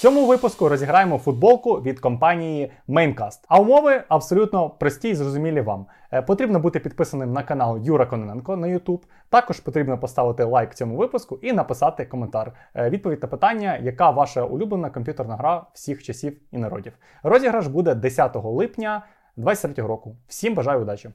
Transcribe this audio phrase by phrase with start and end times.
[0.00, 3.38] Цьому випуску розіграємо футболку від компанії Maincast.
[3.48, 5.86] А умови абсолютно прості і зрозумілі вам.
[6.12, 9.00] Е, Потрібно бути підписаним на канал Юра Кононенко на YouTube.
[9.30, 12.52] Також потрібно поставити лайк цьому випуску і написати коментар.
[12.74, 16.92] Е, Відповідь на питання, яка ваша улюблена комп'ютерна гра всіх часів і народів.
[17.22, 20.16] Розіграш буде 10 липня 2023 року.
[20.28, 21.10] Всім бажаю удачі!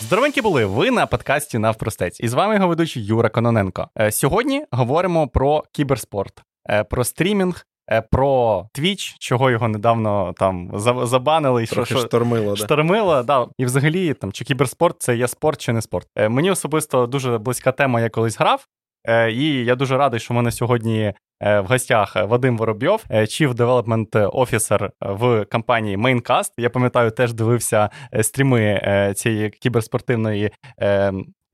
[0.00, 2.20] Здоровенькі були ви на подкасті Навпростець.
[2.20, 3.88] І з вами його ведучий Юра Кононенко.
[4.00, 6.42] Е, Сьогодні говоримо про кіберспорт,
[6.90, 10.70] про стрімінг, е, про Twitch, чого його недавно там
[11.06, 11.62] забанили.
[11.62, 12.56] і Трохи що, штормило, да.
[12.64, 13.46] Штормило, да.
[13.58, 16.08] І взагалі, там, чи кіберспорт це є спорт, чи не спорт.
[16.16, 18.66] Е, Мені особисто дуже близька тема, я колись грав.
[19.06, 23.20] Е, І я дуже радий, що в мене сьогодні е, в гостях Вадим Воробйов, е,
[23.20, 26.50] Chief Development Officer в компанії Maincast.
[26.58, 30.50] Я пам'ятаю, теж дивився е, стріми е, цієї кіберспортивної.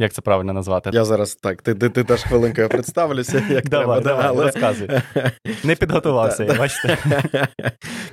[0.01, 0.91] Як це правильно назвати?
[0.93, 4.01] Я зараз так, ти, ти, ти теж хвилинкою представлюся, як Давай, треба.
[4.01, 4.45] давай, да, але...
[4.45, 4.89] розказуй.
[5.65, 6.99] Не підготувався, я бачите.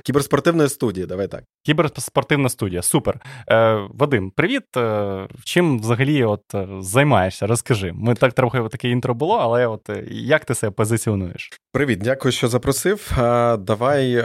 [0.04, 1.44] Кіберспортивної студії, давай так.
[1.66, 3.20] Кіберспортивна студія, супер.
[3.50, 4.76] Е, Вадим, привіт.
[4.76, 7.46] Е, чим взагалі от е, займаєшся?
[7.46, 7.92] Розкажи.
[7.94, 11.50] Ми так трохи таке інтро було, але от е, як ти себе позиціонуєш?
[11.72, 13.10] Привіт, дякую, що запросив.
[13.58, 14.24] Давай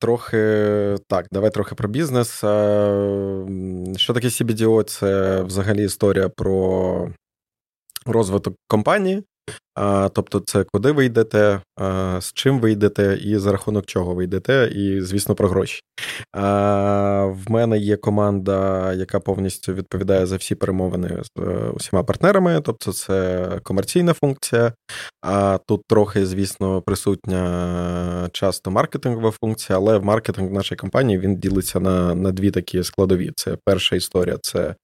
[0.00, 0.36] трохи
[1.08, 2.38] так, давай трохи про бізнес.
[3.96, 4.82] Що таке CBDO?
[4.82, 6.99] Це взагалі історія про
[8.06, 9.22] розвиток компанії.
[9.74, 14.14] А, Тобто, це куди ви йдете, а, з чим ви йдете, і за рахунок чого
[14.14, 15.80] ви йдете, і, звісно, про гроші.
[16.32, 22.60] А, В мене є команда, яка повністю відповідає за всі перемовини з е, усіма партнерами.
[22.64, 24.72] Тобто, це комерційна функція.
[25.22, 31.80] А тут трохи, звісно, присутня часто маркетингова функція, але в маркетинг нашої компанії він ділиться
[31.80, 33.32] на, на дві такі складові.
[33.36, 34.74] Це перша історія це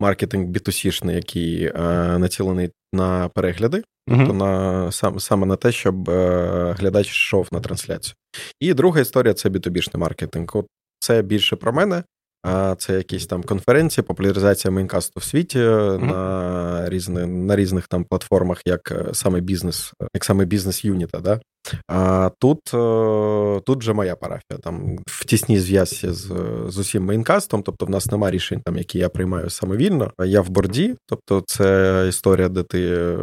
[0.00, 1.72] маркетинг B2C-шний, який е,
[2.18, 8.14] націлений на перегляди, тобто на сам, саме на те, щоб е, глядач йшов на трансляцію.
[8.60, 10.46] І друга історія це B2B-шний маркетинг.
[10.52, 10.66] От
[10.98, 12.02] це більше про мене.
[12.48, 18.62] А це якісь там конференції, популяризація мейнкасту в світі на різних на різних там платформах,
[18.66, 21.20] як е, саме бізнес, як саме бізнес юніта.
[21.20, 21.40] Да?
[21.88, 24.58] А тут, е, тут вже моя парафія.
[24.62, 26.32] Там в тісній зв'язці з,
[26.68, 30.12] з усім мейнкастом, тобто в нас нема рішень, там, які я приймаю самовільно.
[30.24, 33.18] Я в борді, тобто це історія, де ти е,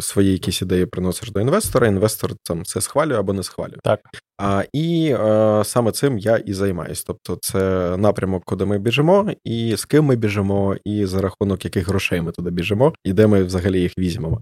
[0.00, 1.86] свої якісь ідеї приносиш до інвестора.
[1.86, 3.78] Інвестор там це схвалює або не схвалює.
[3.84, 4.00] Так.
[4.38, 7.04] А, І е, саме цим я і займаюсь.
[7.04, 11.88] Тобто, це напрямок, куди ми біжимо, і з ким ми біжимо, і за рахунок яких
[11.88, 14.40] грошей ми туди біжимо, і де ми взагалі їх візьмемо.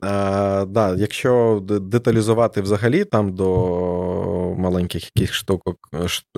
[0.00, 3.48] А, да, Якщо деталізувати взагалі там до
[4.58, 5.62] маленьких яких штук,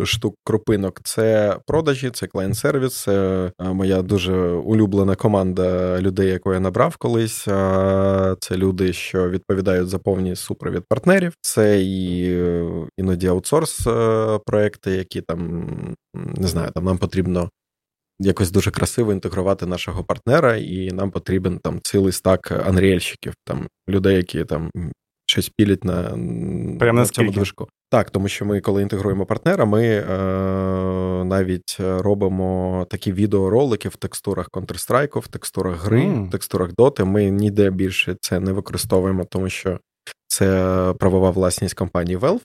[0.05, 6.61] штук крупинок, це продажі, це клієнт-сервіс, це е, моя дуже улюблена команда людей, яку я
[6.61, 7.49] набрав колись.
[7.49, 11.34] А, Це люди, що відповідають за повний супровід партнерів.
[11.41, 15.69] Це і е, іноді аутсорс е, проекти, які там
[16.15, 17.50] не знаю, там нам потрібно.
[18.19, 24.16] Якось дуже красиво інтегрувати нашого партнера, і нам потрібен там цілий стак анріельщиків, там людей,
[24.16, 24.70] які там
[25.26, 26.02] щось пілять на,
[26.78, 27.69] Прямо на цьому движку.
[27.91, 30.04] Так, тому що ми, коли інтегруємо партнера, ми е,
[31.25, 36.28] навіть робимо такі відеоролики в текстурах Counter-Strike, в текстурах гри, Мгм.
[36.28, 37.04] в текстурах Dota.
[37.04, 39.78] Ми ніде більше це не використовуємо, тому що
[40.26, 42.41] це правова власність компанії Valve.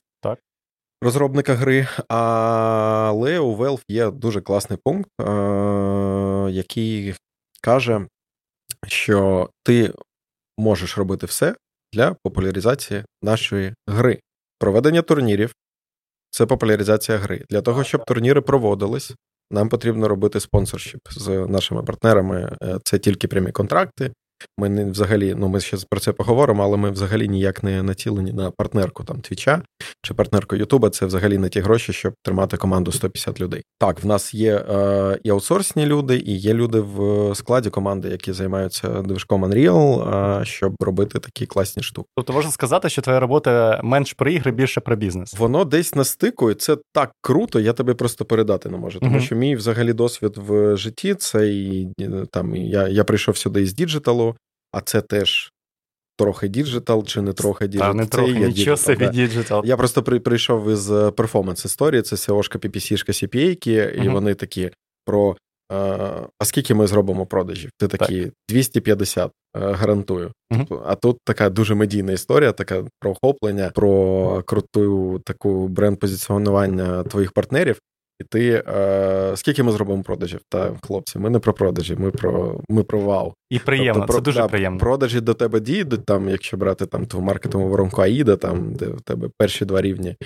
[1.02, 5.24] Розробника гри, але у Valve є дуже класний пункт, е,
[6.50, 7.14] який
[7.62, 8.06] каже,
[8.86, 9.92] що ти
[10.58, 11.54] можеш робити все
[11.92, 14.20] для популяризації нашої гри.
[14.58, 15.54] Проведення турнірів
[16.30, 17.44] це популяризація гри.
[17.50, 19.14] Для того, щоб турніри проводились,
[19.50, 22.56] нам потрібно робити спонсоршіп з нашими партнерами.
[22.62, 24.12] Е, Це тільки прямі контракти.
[24.58, 28.32] Ми не взагалі, ну ми ще про це поговоримо, але ми взагалі ніяк не націлені
[28.32, 29.62] на партнерку там Твіча
[30.02, 30.90] чи партнерку Ютуба.
[30.90, 33.62] Це взагалі не ті гроші, щоб тримати команду 150 людей.
[33.78, 38.32] Так, в нас є е, і аутсорсні люди, і є люди в складі команди, які
[38.32, 42.08] займаються движком Unreal, е, щоб робити такі класні штуки.
[42.16, 45.34] Тобто можна сказати, що твоя робота менш про ігри, більше про бізнес.
[45.38, 48.98] Воно десь на стику, і це так круто, я тобі просто передати не можу.
[48.98, 49.20] Тому Мгм.
[49.20, 53.74] що мій взагалі досвід в житті це і е, там я, я прийшов сюди із
[53.74, 54.29] діджиталу,
[54.72, 55.52] а це теж
[56.16, 57.94] трохи діджитал, чи не трохи Та діджитал.
[57.94, 59.62] не Це трохи, є нічого діджитал, собі діджитал.
[59.64, 64.12] Я просто при, прийшов із перформанс історії, це SEO-шка, PPC-шка, CPA-ки, і Мгм.
[64.12, 64.70] вони такі
[65.06, 65.36] про.
[65.72, 65.76] е,
[66.38, 67.70] А скільки ми зробимо продажів?
[67.78, 70.32] Ти такі 250, е, гарантую.
[70.50, 70.66] Мгм.
[70.86, 77.80] А тут така дуже медійна історія, така про охоплення, про круту таку бренд-позиціонування твоїх партнерів.
[78.20, 80.40] І ти е, скільки ми зробимо продажів?
[80.48, 83.34] Та хлопці, ми не про продажі, ми про ми про вау.
[83.50, 84.78] І приємно, тобто, це дуже да, приємно.
[84.78, 89.00] Продажі до тебе дійдуть, там, якщо брати там ту маркетингову воронку Аїда, там де в
[89.00, 90.16] тебе перші два рівні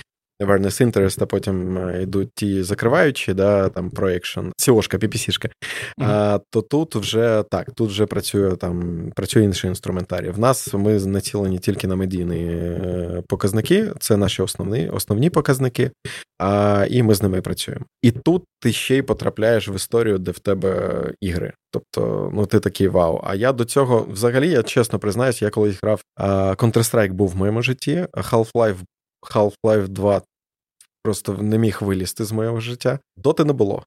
[0.42, 6.04] awareness interest, а потім е, йдуть ті закриваючі, да, там проекшн, сіошка, PPC-шка, mm-hmm.
[6.04, 10.30] а, то тут вже так, тут вже працює там, працює інший інструментарій.
[10.30, 15.90] В нас ми націлені тільки на медійні е, показники, це наші основні основні показники,
[16.38, 17.84] а, і ми з ними працюємо.
[18.02, 21.52] І тут ти ще й потрапляєш в історію, де в тебе ігри.
[21.72, 23.20] Тобто, ну ти такий вау.
[23.24, 26.00] А я до цього, взагалі, я чесно признаюсь, я колись грав
[26.56, 28.76] Counter-Strike був в моєму житті, Half-Life
[29.34, 30.22] Half-Life 2
[31.02, 32.98] просто не міг вилізти з моєго життя.
[33.16, 33.84] Доти не було.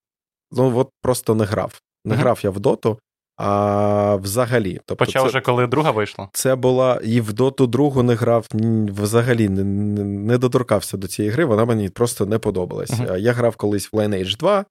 [0.52, 1.82] Ну, от просто не грав.
[2.06, 2.18] Не uh-huh.
[2.18, 3.00] грав я в доту,
[3.38, 4.80] а взагалі.
[4.86, 6.30] Тобто Почав це, вже, коли друга вийшла?
[6.34, 8.48] Це була і в доту другу не грав,
[8.88, 9.64] взагалі не,
[10.04, 12.92] не доторкався до цієї гри, вона мені просто не подобалась.
[12.92, 13.18] Uh-huh.
[13.18, 14.66] Я грав колись в Lineage 2.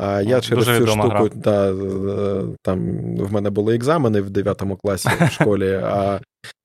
[0.00, 2.78] А я через Дуже цю штуку да, е, там
[3.16, 6.20] в мене були екзамени в 9 класі в школі, а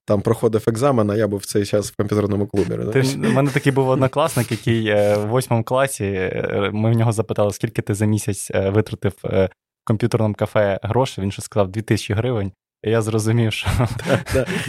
[0.06, 2.78] там проходив екзамен, а я був в цей час в комп'ютерному клубі.
[2.94, 7.12] Ти, У мене такий був однокласник, який е, в восьмому класі е, ми в нього
[7.12, 9.50] запитали, скільки ти за місяць витратив в
[9.84, 11.24] комп'ютерному кафе грошей.
[11.24, 12.52] Він ще сказав 2000 гривень.
[12.84, 13.68] І я зрозумів, що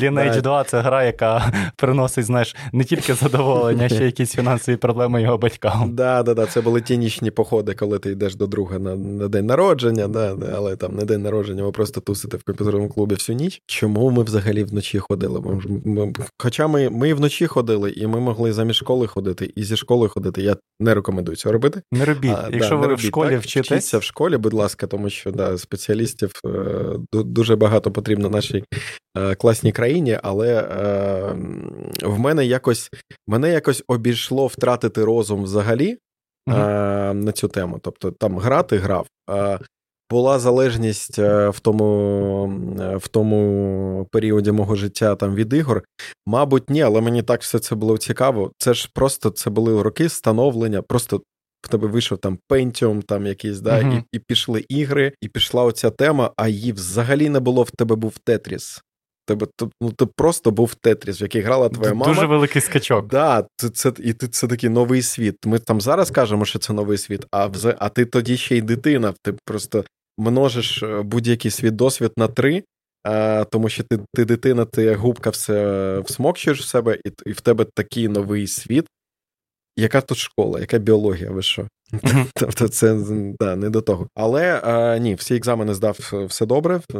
[0.00, 5.22] Lineage 2 це гра, яка приносить, знаєш, не тільки задоволення, а ще якісь фінансові проблеми
[5.22, 5.94] його батькам.
[5.94, 6.46] Да, да, да.
[6.46, 10.36] Це були ті нічні походи, коли ти йдеш до друга на на день народження, да,
[10.54, 13.62] але там не день народження, ви просто тусите в комп'ютерному клубі всю ніч.
[13.66, 15.40] Чому ми взагалі вночі ходили?
[15.40, 19.76] Ми, ми, Хоча ми ми вночі ходили, і ми могли замість школи ходити, і зі
[19.76, 20.42] школи ходити.
[20.42, 21.82] Я не рекомендую цього робити.
[21.92, 22.30] Не робіть.
[22.30, 23.70] А, Якщо да, ви робіть, в школі так, вчитесь...
[23.70, 26.50] вчіться в школі, будь ласка, тому що да, спеціалістів е,
[27.12, 28.64] дуже багато потрібно нашій
[29.16, 31.34] е, класній країні, але е,
[32.02, 32.90] в мене якось
[33.26, 35.98] мене якось обійшло втратити розум взагалі
[36.48, 36.54] е,
[37.14, 37.78] на цю тему.
[37.82, 39.06] Тобто там грати грав.
[40.10, 42.52] Була залежність в тому
[42.96, 45.82] в тому періоді мого життя там від ігор.
[46.26, 48.52] Мабуть, ні, але мені так все це було цікаво.
[48.58, 51.20] Це ж просто це були роки становлення, просто
[51.64, 53.98] в тебе вийшов там Pentium, там якийсь, да, uh-huh.
[53.98, 57.62] і і пішли ігри, і пішла оця тема, а її взагалі не було.
[57.62, 58.82] В тебе був Тетріс.
[59.26, 59.46] Тебе
[59.80, 62.14] ну, ти просто був Тетріс, в який грала твоя мама.
[62.14, 63.08] Дуже великий скачок.
[63.08, 65.36] Да, це, це, І ти це такий новий світ.
[65.46, 69.14] Ми там зараз кажемо, що це новий світ, а а ти тоді ще й дитина.
[69.22, 69.84] Ти просто
[70.18, 72.62] множиш е, будь-який свій досвід на три,
[73.04, 77.40] а, тому що ти ти дитина, ти губка все всмокчуєш в себе, і, і в
[77.40, 78.86] тебе такий новий світ.
[79.76, 81.68] Яка тут школа, яка біологія, ви що?
[82.34, 82.98] Тобто це
[83.40, 84.08] да, не до того.
[84.14, 86.80] Але а, ні, всі екзамени здав все добре.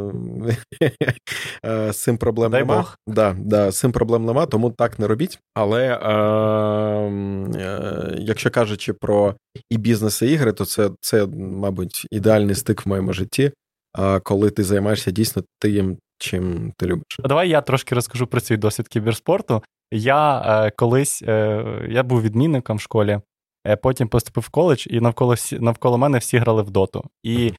[1.63, 2.75] З цим проблем Дай нема.
[2.75, 2.97] Бог.
[3.07, 5.39] Да, да, З цим проблем нема, тому так не робіть.
[5.53, 7.09] Але а, а,
[7.55, 9.35] е, якщо кажучи про
[9.69, 13.51] і бізнес, і ігри, то це, це, мабуть, ідеальний стик в моєму житті,
[13.93, 17.19] а, коли ти займаєшся дійсно тим, чим ти любиш.
[17.23, 19.63] Давай я трошки розкажу про свій досвід кіберспорту.
[19.91, 23.19] Я е, колись е, я був відмінником в школі,
[23.67, 27.03] е, потім поступив в коледж, і навколо всі, навколо мене всі грали в доту.
[27.23, 27.53] І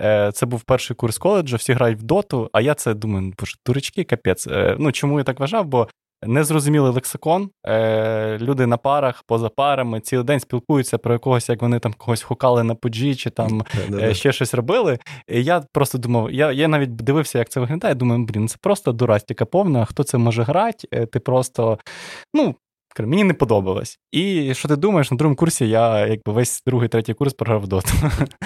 [0.00, 3.56] е, це був перший курс коледжу, всі грають в доту, а я це думаю, боже,
[3.66, 4.46] дурачки, капець.
[4.46, 5.66] Е, ну чому я так вважав?
[5.66, 5.88] Бо
[6.26, 7.50] незрозумілий лексикон.
[7.66, 12.22] Е, Люди на парах, поза парами, цілий день спілкуються про якогось, як вони там когось
[12.22, 13.62] хукали на поджі, чи там
[14.00, 14.98] е, ще щось робили.
[15.28, 17.94] І Я просто думав, я я навіть дивився, як це виглядає.
[17.94, 19.84] Думаю, блін, це просто дурастіка повна.
[19.84, 20.88] Хто це може грати?
[20.92, 21.78] Е, ти просто,
[22.34, 22.54] ну,
[23.00, 23.98] Мені не подобалось.
[24.12, 27.88] І що ти думаєш, на другому курсі я якби весь другий, третій курс програв доту.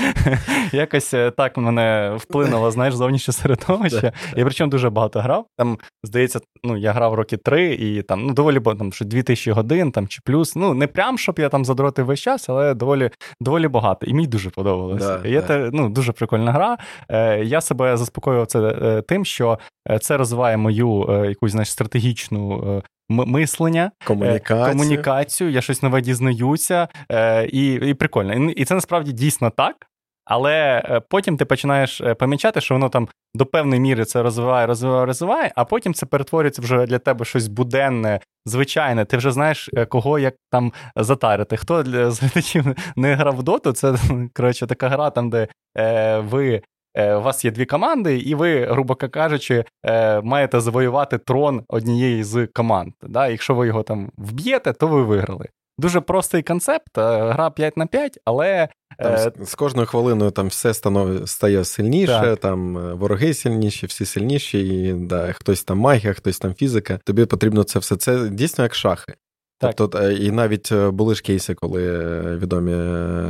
[0.73, 4.12] Якось е, так мене вплинуло, знаєш, зовнішнє середовище.
[4.37, 5.47] Я причому дуже багато грав.
[5.59, 9.93] Там, здається, ну, я грав роки три і там ну, доволі там, що 2000 годин
[9.93, 10.57] там, чи плюс.
[10.57, 13.11] Ну, не прям, щоб я там задротив весь час, але доволі
[13.41, 14.07] доволі багато.
[14.07, 15.19] І мені дуже подобалося.
[15.19, 16.79] Да, Це ну, дуже прикольна гра.
[17.09, 19.59] Е, Я себе заспокоював це е, тим, що
[20.00, 24.73] це розвиває мою якусь знаєш, стратегічну мислення, комунікацію.
[24.73, 28.51] комунікацію, я щось нове дізнаюся, е, і і прикольно.
[28.51, 29.77] І це насправді дійсно так.
[30.25, 34.67] Але е, потім ти починаєш е, помічати, що воно там до певної міри це розвиває,
[34.67, 39.05] розвиває, розвиває, а потім це перетворюється вже для тебе щось буденне, звичайне.
[39.05, 41.57] Ти вже знаєш, кого як там затарити.
[41.57, 42.65] Хто для глядачів
[42.97, 43.95] не грав в доту, це
[44.35, 45.49] коротше така гра, там, де
[45.79, 46.61] е, ви Е,
[46.97, 52.47] у вас є дві команди, і ви, грубо кажучи, е, маєте завоювати трон однієї з
[52.47, 52.93] команд.
[53.03, 53.29] Да?
[53.29, 55.49] Якщо ви його там вб'єте, то ви виграли.
[55.79, 58.69] Дуже простий концепт, е, гра 5 на 5, але.
[58.99, 61.29] Там З кожною хвилиною там все станов...
[61.29, 62.38] стає сильніше, так.
[62.38, 67.00] там вороги сильніші, всі сильніші, і да, хтось там магія, хтось там фізика.
[67.05, 67.97] Тобі потрібно це все.
[67.97, 69.15] Це дійсно як шахи.
[69.59, 69.75] Так.
[69.75, 71.83] Тобто, і навіть були ж кейси, коли
[72.37, 72.73] відомі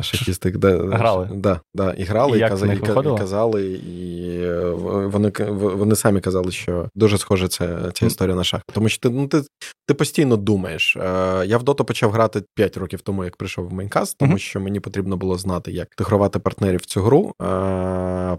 [0.03, 1.31] шахісти де, грали.
[1.35, 4.49] Да, да, і грали, і, і, казали, і казали, і
[5.07, 8.61] вони вони самі казали, що дуже схоже ця ця історія на шах.
[8.73, 9.43] Тому що ти ну, ти,
[9.87, 10.97] ти постійно думаєш.
[11.47, 14.81] Я в доту почав грати 5 років тому, як прийшов в Maincast, тому що мені
[14.81, 17.33] потрібно було знати, як інтегрувати партнерів в цю гру,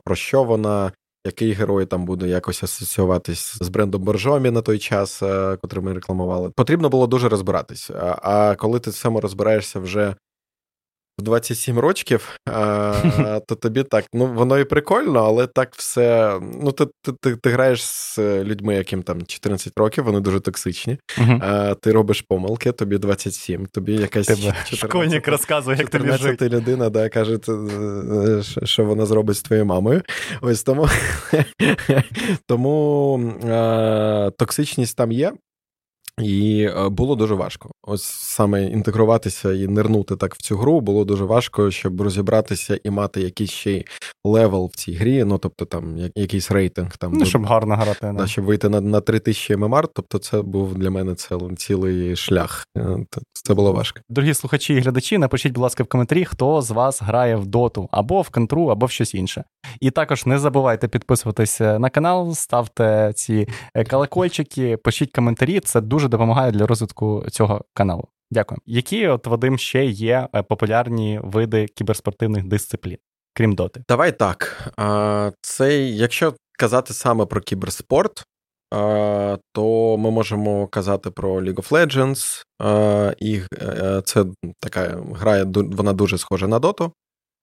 [0.06, 0.92] про що вона,
[1.26, 5.94] який герой там буде якось асоціюватись з брендом Боржомі на той час, е, котрий ми
[5.94, 6.50] рекламували.
[6.50, 7.92] Потрібно було дуже розбиратись.
[8.22, 10.16] А коли ти цьому розбираєшся вже
[11.20, 12.40] в 27 років,
[13.48, 16.40] то тобі так, ну воно і прикольно, але так все.
[16.62, 20.98] Ну, ти ти, ти, ти граєш з людьми, яким там 14 років, вони дуже токсичні.
[21.18, 21.76] Uh-huh.
[21.76, 26.50] Ти робиш помилки, тобі 27, тобі якась Тебе 14, школьник розказує, як тобі жити.
[26.50, 30.02] людина, да, каже, е, що вона зробить з твоєю мамою.
[30.42, 30.88] Ось тому
[32.48, 33.20] тому
[34.38, 35.34] токсичність там є.
[36.22, 37.72] І е, було дуже важко.
[37.84, 42.90] Ось саме інтегруватися і нирнути так в цю гру було дуже важко, щоб розібратися і
[42.90, 43.84] мати якийсь ще
[44.26, 45.24] level в цій грі.
[45.24, 49.02] Ну тобто там якийсь рейтинг там ну, щоб гарно грати, да, щоб вийти на на
[49.02, 49.88] 3000 MMR.
[49.88, 51.16] Тобто, це був для мене
[51.58, 52.66] цілий шлях.
[52.78, 54.00] Е, це було важко.
[54.10, 57.90] Дорогі слухачі і глядачі, напишіть, будь ласка, в коментарі, хто з вас грає в доту
[57.92, 59.44] або в контру, або в щось інше.
[59.82, 65.60] І також не забувайте підписуватися на канал, ставте ці е, колокольчики, пишіть коментарі.
[65.60, 68.08] Це дуже дуже допомагає для розвитку цього каналу.
[68.32, 68.60] Дякую.
[68.66, 72.98] Які от Вадим ще є е, популярні види кіберспортивних дисциплін,
[73.34, 73.84] крім доти?
[73.90, 74.72] Давай так.
[75.42, 78.24] Це якщо казати саме про кіберспорт,
[79.54, 82.44] то ми можемо казати про League of Legends.
[83.20, 84.26] І е, це
[84.60, 86.92] така гра, вона дуже схожа на доту.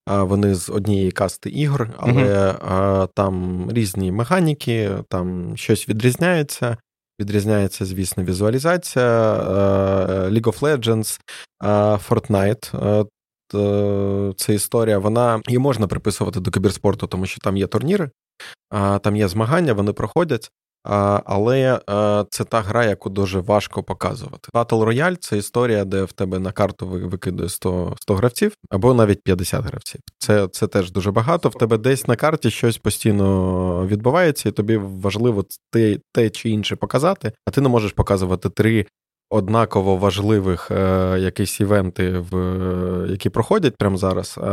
[0.06, 6.76] Вони з однієї касти ігор, але uh там різні механіки, там щось відрізняється.
[7.20, 11.20] Відрізняється, звісно, візуалізація е, League of Legends,
[11.62, 11.68] е,
[12.08, 13.00] Fortnite.
[13.00, 13.04] Е,
[14.36, 18.10] це історія, вона її можна приписувати до кіберспорту, тому що там є турніри,
[19.00, 20.50] там є змагання, вони проходять.
[21.24, 21.80] Але
[22.30, 24.48] це та гра, яку дуже важко показувати.
[24.54, 29.22] Battle Royale– це історія, де в тебе на карту викидує 100 100 гравців або навіть
[29.22, 30.00] 50 гравців.
[30.18, 31.48] Це це теж дуже багато.
[31.48, 36.76] В тебе десь на карті щось постійно відбувається, і тобі важливо те, те чи інше
[36.76, 38.86] показати, а ти не можеш показувати три
[39.30, 44.38] однаково важливих е, якісь івенти, в, які проходять прямо зараз.
[44.38, 44.50] Е,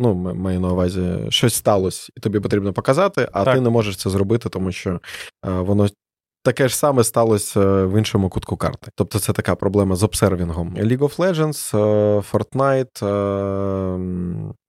[0.00, 3.54] ну, маю на увазі, щось сталося, і тобі потрібно показати, а так.
[3.54, 4.90] ти не можеш це зробити, тому що
[5.46, 5.88] е, воно.
[6.46, 8.90] Таке ж саме сталося е, в іншому кутку карти.
[8.94, 10.74] Тобто це така проблема з обсервінгом.
[10.76, 13.00] League of Legends, е, Fortnite,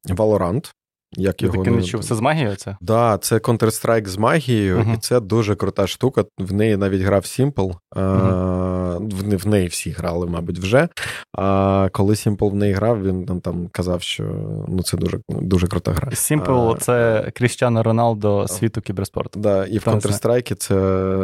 [0.09, 0.71] Valorant
[1.17, 2.03] як його таки не чув.
[2.03, 2.55] Це з магією?
[2.55, 2.77] це?
[2.81, 4.95] Да, це Counter-Strike з магією, uh-huh.
[4.95, 6.25] і це дуже крута штука.
[6.37, 7.75] В неї навіть грав Simple.
[7.95, 9.37] Uh-huh.
[9.37, 10.89] В неї всі грали, мабуть, вже.
[11.37, 14.23] А коли Simple в неї грав, він там там казав, що
[14.67, 16.09] ну це дуже дуже крута гра.
[16.09, 19.39] Simple це Кріщано Роналдо світу кіберспорту.
[19.39, 20.75] Да, І в Counter-Strike це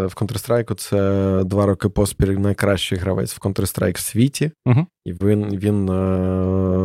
[0.05, 4.51] в Counter-Strike це два роки поспіль найкращий гравець в Counter-Strike в світі.
[4.67, 4.85] Uh-huh.
[5.05, 5.85] І він він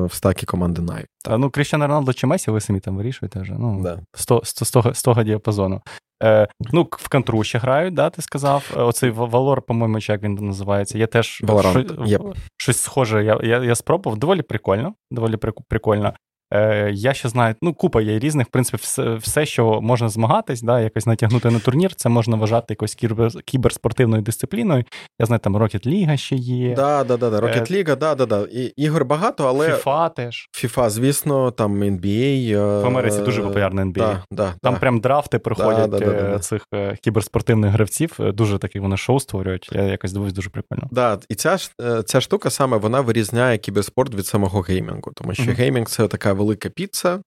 [0.07, 1.05] в стакі команди Na'Vi.
[1.25, 3.55] Та ну, Кріщан Роналдо чи Месі, ви самі там вирішуєте вже.
[3.59, 3.99] Ну, да.
[4.15, 5.81] 100, 100, 100, 100 діапазону.
[6.23, 8.75] Е, Ну, в контру ще грають, да, ти сказав.
[8.77, 10.99] Е, оцей Валор, по-моєму, як він називається.
[10.99, 11.47] Я теж щось,
[11.87, 12.35] yep.
[12.57, 13.25] щось схоже.
[13.25, 14.19] Я я, я спробував.
[14.19, 14.95] Доволі прикольно.
[15.11, 15.37] Доволі
[15.69, 16.13] прикольно.
[16.55, 20.63] Е, Я ще знаю, ну, купа є різних, в принципі, все, все, що можна змагатись,
[20.63, 24.85] да, якось натягнути на турнір, це можна вважати якось кібер, кіберспортивною дисципліною.
[25.21, 26.75] Я знаю, там Rocket League ще є.
[26.75, 27.41] Да, да, да, да.
[27.41, 28.47] Rocket League, е, да, да, да.
[28.53, 29.69] І, Ігор багато, але.
[29.69, 30.49] FIFA теж.
[30.55, 32.53] FIFA, звісно, там NBA.
[32.53, 33.93] Е, в Америці дуже популярна NBA.
[33.93, 34.81] Да, да, Там да.
[34.81, 36.67] прям драфти проходять е, цих
[37.03, 38.17] кіберспортивних гравців.
[38.19, 39.69] Дуже такі вони шоу створюють.
[39.73, 40.89] Я якось дивуюсь, дуже прикольно.
[40.91, 41.57] Да, І ця
[42.05, 45.55] ця штука саме вона вирізняє кіберспорт від самого геймінгу, тому що mm-hmm.
[45.55, 47.21] геймінг це така велика піца.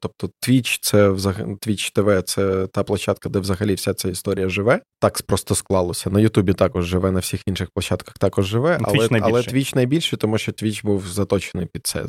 [0.00, 4.80] Тобто Twitch це Twitch TV це та площадка, де взагалі вся ця історія живе.
[5.00, 6.10] Так просто склалося.
[6.10, 9.76] На Ютубі також живе, на всіх інших площадках також живе, ну, Twitch але але Twitch
[9.76, 12.06] найбільший, тому що Twitch був заточений під це е,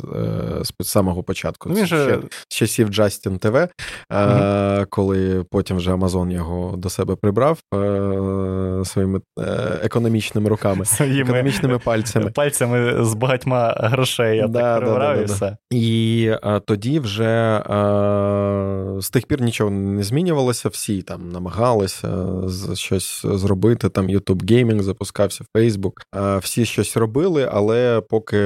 [0.79, 1.69] з самого початку.
[1.69, 2.19] Ну, ще же...
[2.49, 3.69] з часів Justin TV,
[4.11, 4.85] mm-hmm.
[4.89, 9.21] коли потім вже Amazon його до себе прибрав е, своїми
[9.83, 12.31] економічними руками, своїми економічними пальцями.
[12.31, 14.37] Пальцями з багатьма грошей.
[14.37, 15.57] Я да, так да, да, і все.
[15.71, 16.31] І
[16.65, 20.69] тоді вже е, з тих пір нічого не змінювалося.
[20.69, 22.27] Всі там намагалися
[22.73, 23.89] щось зробити.
[23.89, 25.93] Там YouTube Gaming запускався, Facebook.
[26.15, 28.37] Е, всі щось робили, але поки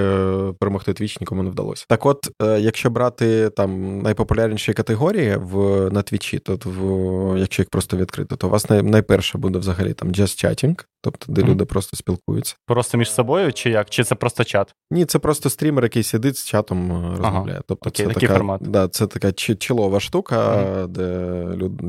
[0.60, 1.86] перемогти Twitch нікому не вдалося.
[1.90, 7.70] Так, от, е, якщо брати там найпопулярніші категорії в на Твічі, то в якщо їх
[7.70, 11.48] просто відкрити, то у вас най, найперше буде взагалі там Just Chatting, тобто де mm-hmm.
[11.48, 12.56] люди просто спілкуються.
[12.66, 13.90] Просто між собою, чи як?
[13.90, 14.76] Чи це просто чат?
[14.92, 17.58] Ні, це просто стрімер, який сидить з чатом е, розмовляє.
[17.58, 17.64] Ага.
[17.68, 18.62] Тобто Окей, це такий така, формат.
[18.62, 20.88] Да, це така чолова штука, mm-hmm.
[20.88, 21.08] де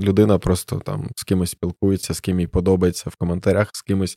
[0.07, 4.17] людина просто там з кимось спілкується, з ким їй подобається в коментарях, з кимось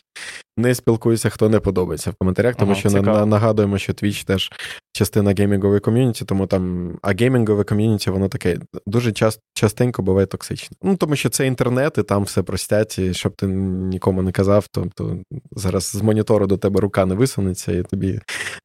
[0.60, 4.52] не спілкується, хто не подобається в коментарях, тому ага, що на, нагадуємо, що Twitch теж
[4.92, 10.78] частина геймінгової ком'юніті, тому там а геймінгове ком'юніті, воно таке дуже часто частенько буває токсичне.
[10.84, 14.68] Ну тому що це інтернет, і там все простять, і щоб ти нікому не казав,
[14.68, 15.18] то, то
[15.52, 18.20] зараз з монітору до тебе рука не висунеться, і тобі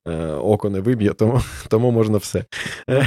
[0.08, 2.44] е, око не виб'є, тому тому можна все.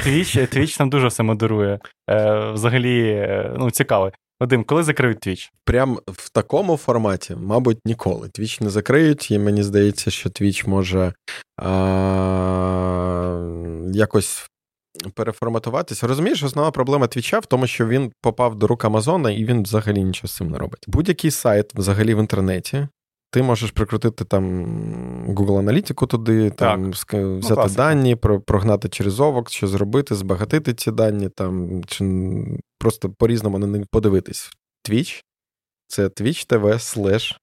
[0.02, 1.78] Твіч Твіч там дуже все модерує.
[2.10, 4.12] Е, Взагалі, е, ну цікаво.
[4.40, 5.52] Вадим, коли закриють Твіч?
[5.64, 8.28] Прям в такому форматі, мабуть, ніколи.
[8.28, 11.12] Твіч не закриють, і мені здається, що Твіч може
[11.56, 11.68] а,
[13.92, 14.50] якось
[15.14, 16.06] переформатуватися.
[16.06, 20.04] Розумієш, основна проблема Твіча в тому, що він попав до рук Амазона і він взагалі
[20.04, 20.84] нічого з цим не робить.
[20.88, 22.88] Будь-який сайт взагалі в інтернеті.
[23.30, 24.64] Ти можеш прикрутити там
[25.28, 28.16] Google аналітику туди, там ну, взяти ну, дані,
[28.46, 32.04] прогнати через овок, що зробити, збагатити ці дані, там чи
[32.78, 34.50] просто по-різному на них подивитись.
[34.88, 35.22] Twitch—
[35.86, 37.36] це Twitch TV slash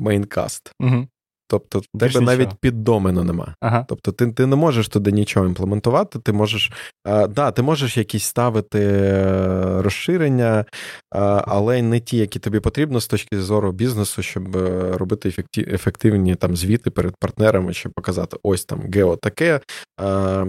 [0.00, 0.72] maincast.
[0.80, 1.06] Угу.
[1.50, 3.54] Тобто в тебе навіть під домену нема.
[3.60, 3.86] Ага.
[3.88, 6.72] Тобто ти ти не можеш туди нічого імплементувати, ти можеш
[7.04, 10.64] а, да, ти можеш якісь ставити е, розширення,
[11.10, 16.34] а, але не ті, які тобі потрібно з точки зору бізнесу, щоб е, робити ефективні
[16.34, 19.60] там звіти перед партнерами, щоб показати, ось там гео таке,
[19.96, 20.44] а,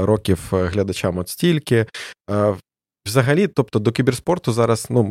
[0.00, 1.86] років глядачам от стільки.
[3.08, 5.02] Взагалі, тобто до кіберспорту зараз, ну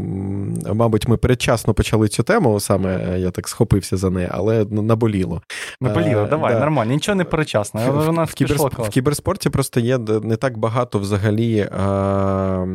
[0.74, 5.42] мабуть, ми передчасно почали цю тему, саме е, я так схопився за неї, але наболіло.
[5.82, 6.60] Наболіло, а, давай, да.
[6.60, 7.82] нормально, нічого не передчасно.
[7.92, 8.80] В, вона в, кіберсп...
[8.80, 12.66] в кіберспорті просто є не так багато взагалі а,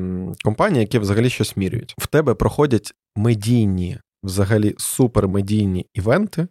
[0.44, 1.94] компаній, які взагалі щось міряють.
[1.98, 6.46] В тебе проходять медійні, взагалі супермедійні івенти,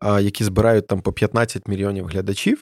[0.00, 2.60] а, які збирають там по 15 мільйонів глядачів.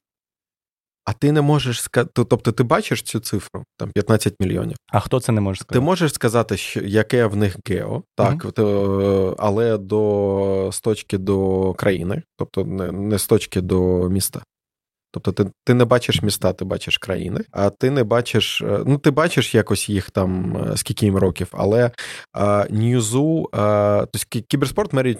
[1.04, 4.76] А ти не можеш сказати, тобто ти бачиш цю цифру, там 15 мільйонів.
[4.92, 5.75] А хто це не може сказати?
[5.75, 9.35] Ти можеш сказати, що яке в них гео, так, mm-hmm.
[9.38, 14.42] але до з точки до країни, тобто не, не з точки до міста.
[15.12, 18.98] Тобто ти ти не бачиш міста, ти бачиш країни, а ти не бачиш, е, ну
[18.98, 21.90] ти бачиш якось їх там, е, скільки їм років, але
[22.33, 25.18] а, ньюзу, а, тобто кіберспорт міряють,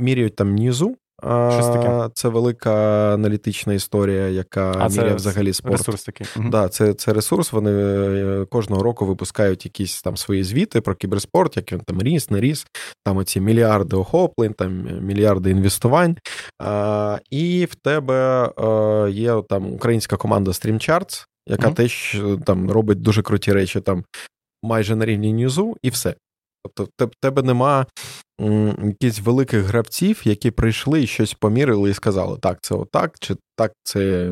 [0.00, 2.08] міряють там ньюзу, Щось таке.
[2.14, 2.74] Це велика
[3.14, 5.78] аналітична історія, яка а міряє це взагалі спорт.
[5.78, 6.26] Ресурс такий.
[6.36, 7.52] Да, це це ресурс.
[7.52, 12.30] Вони е, кожного року випускають якісь там свої звіти про кіберспорт, як він там ріс,
[12.30, 12.66] не ріс,
[13.04, 16.16] там оці мільярди охоплень, там мільярди інвестувань.
[16.58, 21.74] А, І в тебе а, є там українська команда StreamCharts, яка угу.
[21.74, 24.04] теж там робить дуже круті речі, там
[24.62, 26.14] майже на рівні ньюзу, і все.
[26.74, 27.86] Тобто, в тебе нема
[28.38, 33.72] якихось великих гравців, які прийшли і щось помірили і сказали, так, це отак, чи так
[33.82, 34.30] це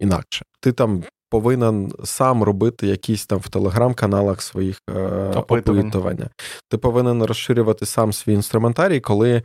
[0.00, 0.44] інакше.
[0.60, 4.92] Ти там повинен сам робити якісь там в телеграм-каналах своїх е,
[5.34, 6.30] опитування.
[6.70, 9.42] Ти повинен розширювати сам свій інструментарій, коли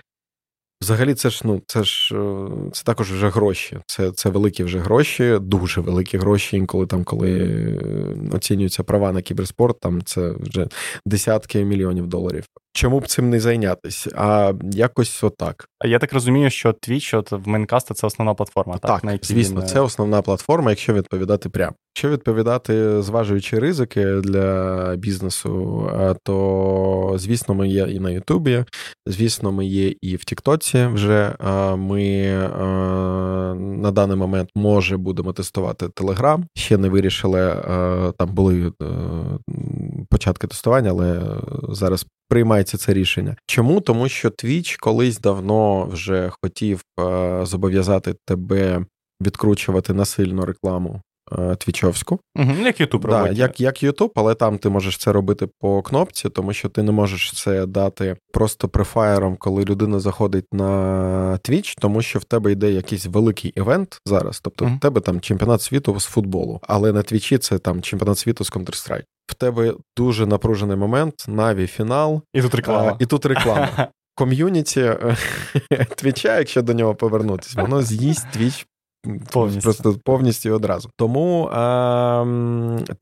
[0.83, 3.77] Взагалі, це ж ну це ж е, це також вже гроші.
[3.85, 6.57] Це це великі вже гроші, дуже великі гроші.
[6.57, 10.67] Інколи там, коли е, оцінюються права на кіберспорт, там це вже
[11.05, 12.45] десятки мільйонів доларів.
[12.73, 14.09] Чому б цим не зайнятися?
[14.15, 15.69] А якось отак.
[15.79, 18.77] А я так розумію, що Twitch от в Майнкаста це основна платформа.
[18.77, 19.67] Так, так на звісно, він...
[19.67, 21.73] це основна платформа, якщо відповідати прямо.
[21.95, 25.89] Якщо відповідати, зважуючи ризики для бізнесу,
[26.23, 28.65] то звісно, ми є і на Ютубі,
[29.07, 30.85] звісно, ми є і в Тіктоці.
[30.85, 31.35] Вже
[31.77, 32.27] ми
[33.57, 36.45] на даний момент може будемо тестувати Телеграм.
[36.55, 37.55] Ще не вирішили.
[38.17, 38.85] Там були е,
[40.09, 41.21] початки тестування, але
[41.69, 43.35] зараз приймається це рішення.
[43.45, 43.81] Чому?
[43.81, 46.81] Тому що Twitch колись давно вже хотів
[47.43, 48.85] зобов'язати тебе
[49.21, 52.19] відкручувати насильну рекламу Е, твічовську.
[52.35, 53.31] Угу, Як Ютуб робить.
[53.31, 56.83] Да, як як Ютуб, але там ти можеш це робити по кнопці, тому що ти
[56.83, 62.51] не можеш це дати просто префаєром, коли людина заходить на Twitch, тому що в тебе
[62.51, 64.39] йде якийсь великий івент зараз.
[64.43, 64.75] Тобто угу.
[64.75, 68.51] в тебе там чемпіонат світу з футболу, але на Твічі це там чемпіонат світу з
[68.51, 69.03] Counter-Strike.
[69.27, 72.21] В тебе дуже напружений момент, наві фінал.
[72.33, 72.91] І тут реклама.
[72.99, 73.87] А, і тут реклама.
[74.15, 75.17] Ком'юніті е,
[75.95, 78.67] твіча, якщо до нього повернутися, воно з'їсть твіч
[79.31, 79.61] Повністю.
[79.61, 80.89] Просто повністю одразу.
[80.97, 81.57] Тому е,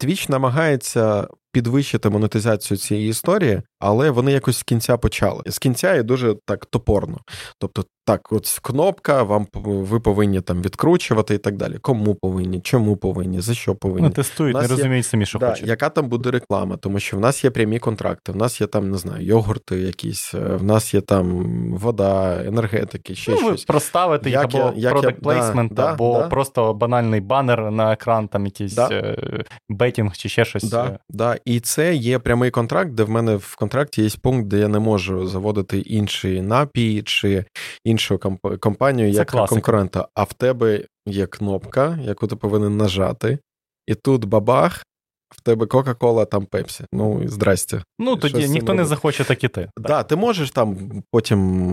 [0.03, 5.43] Twitch намагається підвищити монетизацію цієї історії, але вони якось з кінця почали.
[5.45, 7.19] З кінця і дуже так топорно.
[7.59, 11.77] Тобто, так, от кнопка, вам ви повинні там відкручувати і так далі.
[11.81, 14.07] Кому повинні, чому повинні, за що повинні.
[14.07, 15.67] Ну, тестують, не розуміють самі, що да, хочуть.
[15.67, 16.77] Яка там буде реклама?
[16.77, 20.33] Тому що в нас є прямі контракти, в нас є там, не знаю, йогурти якісь,
[20.33, 23.65] е, в нас є там вода, енергетики, ще ну, щось.
[23.65, 28.45] Проставити їх або як product placement, да, або да, просто банальний банер на екран, там
[28.45, 29.17] якийсь е,
[29.69, 30.63] бетінг чи ще щось.
[30.63, 31.37] Да, да.
[31.45, 34.79] І це є прямий контракт, де в мене в контракті є пункт, де я не
[34.79, 37.45] можу заводити інший напій чи
[38.01, 38.19] іншу
[38.59, 39.55] компанію це як класика.
[39.55, 40.07] конкурента.
[40.13, 43.39] А в тебе є кнопка, яку ти повинен нажати,
[43.87, 44.85] і тут бабах.
[45.31, 46.83] В тебе Кока-Кола, там Пепсі.
[46.93, 47.83] Ну, здрасте.
[47.99, 49.69] Ну, тоді ніхто не захоче так іти.
[49.75, 50.77] Так, да, ти можеш там
[51.11, 51.71] потім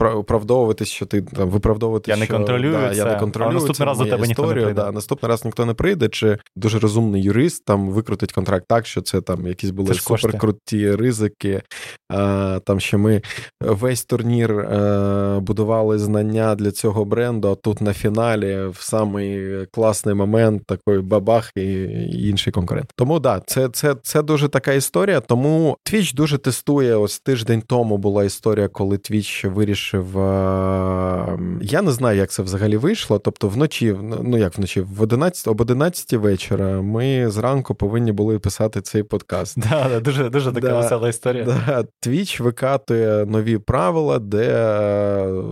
[0.00, 2.10] оправдовуватись, що ти там виправдовувати.
[2.10, 2.72] Я не контролюю.
[2.72, 2.96] Да, це.
[2.96, 3.50] Я не контролюю.
[3.50, 4.72] А наступний раз до тебе ніхто не прийде.
[4.72, 9.02] Да, Наступний раз ніхто не прийде, чи дуже розумний юрист там викрутить контракт так, що
[9.02, 11.62] це там якісь були суперкруті ризики.
[12.08, 13.22] А, Там що ми
[13.60, 19.66] весь турнір а, е, будували знання для цього бренду, а тут на фіналі в самий
[19.66, 22.92] класний момент такий бабах і інший конкурент.
[22.96, 25.20] Тому да, це, це, це дуже така історія.
[25.20, 26.96] Тому Twitch дуже тестує.
[26.96, 30.18] Ось тиждень тому була історія, коли Twitch вирішив.
[30.18, 33.18] Е, я не знаю, як це взагалі вийшло.
[33.18, 38.80] Тобто, вночі, ну як вночі, в 11, об 11 вечора ми зранку повинні були писати
[38.80, 39.58] цей подкаст.
[39.58, 41.44] Да, да Дуже дуже така да, весела історія.
[41.44, 45.42] Да, Twitch викатує нові правила, де е,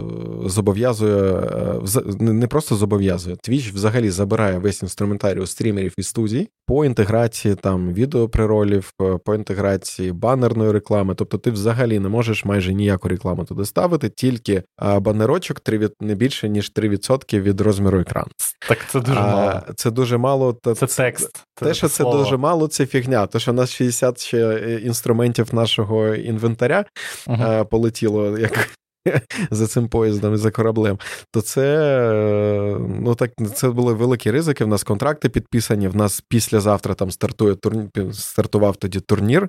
[0.47, 3.37] зобов'язує е, не просто зобов'язує.
[3.37, 8.93] Twitch взагалі забирає весь інструментарій у стрімерів і студій по інтеграції там відеоприролів,
[9.25, 11.15] по інтеграції банерної реклами.
[11.15, 14.63] Тобто, ти взагалі не можеш майже ніяку рекламу туди ставити, тільки
[14.99, 18.29] банерочок 3 не більше ніж 3% від розміру екрану.
[18.69, 19.63] Так це дуже мало.
[19.77, 20.59] Це дуже мало.
[20.77, 21.45] Це текст.
[21.55, 23.27] Те, що це дуже мало, це фігня.
[23.27, 26.85] Те, що у нас 60 ще е, інструментів нашого інвентаря
[27.27, 27.65] uh-huh.
[27.65, 28.69] полетіло як
[29.51, 30.99] за цим поїздом і за кораблем,
[31.31, 34.65] то це ну так це були великі ризики.
[34.65, 35.89] В нас контракти підписані.
[35.89, 39.49] В нас післязавтра там стартує турнір, стартував тоді турнір,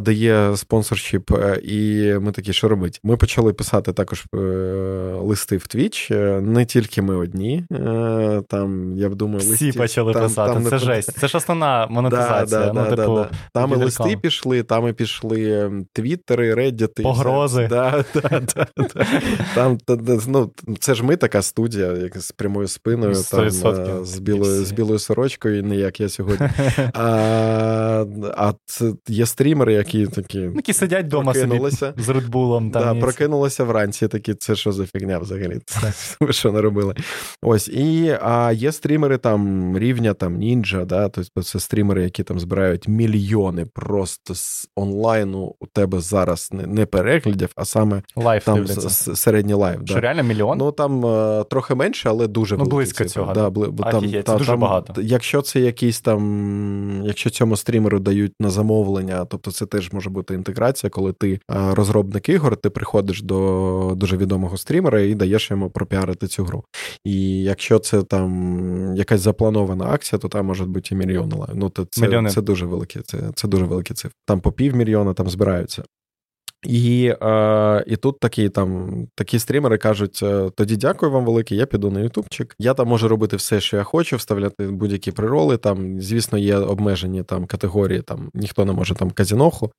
[0.00, 2.98] де є спонсоршіп, е, і ми такі, що робити?
[3.02, 4.38] Ми почали писати також е,
[5.20, 5.66] листи в
[6.10, 7.64] е, не тільки ми одні.
[8.48, 10.52] Там я думаю, всі листі, почали там, писати.
[10.52, 10.78] Там, це не...
[10.78, 11.18] жесть.
[11.18, 12.60] Це ж основна монетизація.
[12.60, 17.02] Да, да, ну, типу, да, Там і листи пішли, там і пішли твіттери, реддіти.
[17.02, 17.68] Погрози.
[17.78, 18.66] Да, да, да.
[19.54, 19.78] Там
[20.26, 23.50] ну, це ж ми така студія, як з прямою спиною, там,
[24.04, 26.48] з білою з білою сорочкою, не як я сьогодні.
[26.94, 28.04] А
[28.36, 31.60] а це є стрімери, які такі ну, Які сидять вдома собі
[31.96, 32.70] з редбулом.
[32.70, 35.60] Да, Прокинулися вранці, такі, це що за фігня взагалі?
[36.20, 36.94] Ви що не робили?
[37.42, 42.40] Ось, і а є стрімери там рівня там нінджа, да, тобто це стрімери, які там
[42.40, 49.16] збирають мільйони просто з онлайну у тебе зараз не, не переглядів, а саме Лайф там
[49.16, 49.80] середній лайв.
[49.84, 50.00] Що да.
[50.00, 50.58] реально мільйон?
[50.58, 53.08] Ну там е, трохи менше, але дуже ну, близько цифри.
[53.08, 53.32] цього.
[53.32, 55.02] Да, бли, там, Ахіє, та, це дуже там, багато.
[55.02, 60.34] Якщо це якийсь там, якщо цьому стрімеру дають на замовлення, тобто це теж може бути
[60.34, 61.38] інтеграція, коли ти е,
[61.74, 66.64] розробник ігор, ти приходиш до дуже відомого стрімера і даєш йому пропіарити цю гру.
[67.04, 71.52] І якщо це там якась запланована акція, то там може бути і мільйони live.
[71.54, 74.12] Ну то це, це дуже великі, це, це дуже великі цифри.
[74.26, 75.82] Там по півмільйона там збираються.
[76.66, 81.66] І е, і тут такі там такі стрімери кажуть: «Е, тоді дякую вам велике, я
[81.66, 82.54] піду на Ютубчик.
[82.58, 85.56] Я там можу робити все, що я хочу, вставляти будь-які прероли.
[85.56, 89.70] Там, звісно, є обмежені там категорії, там ніхто не може там казіноху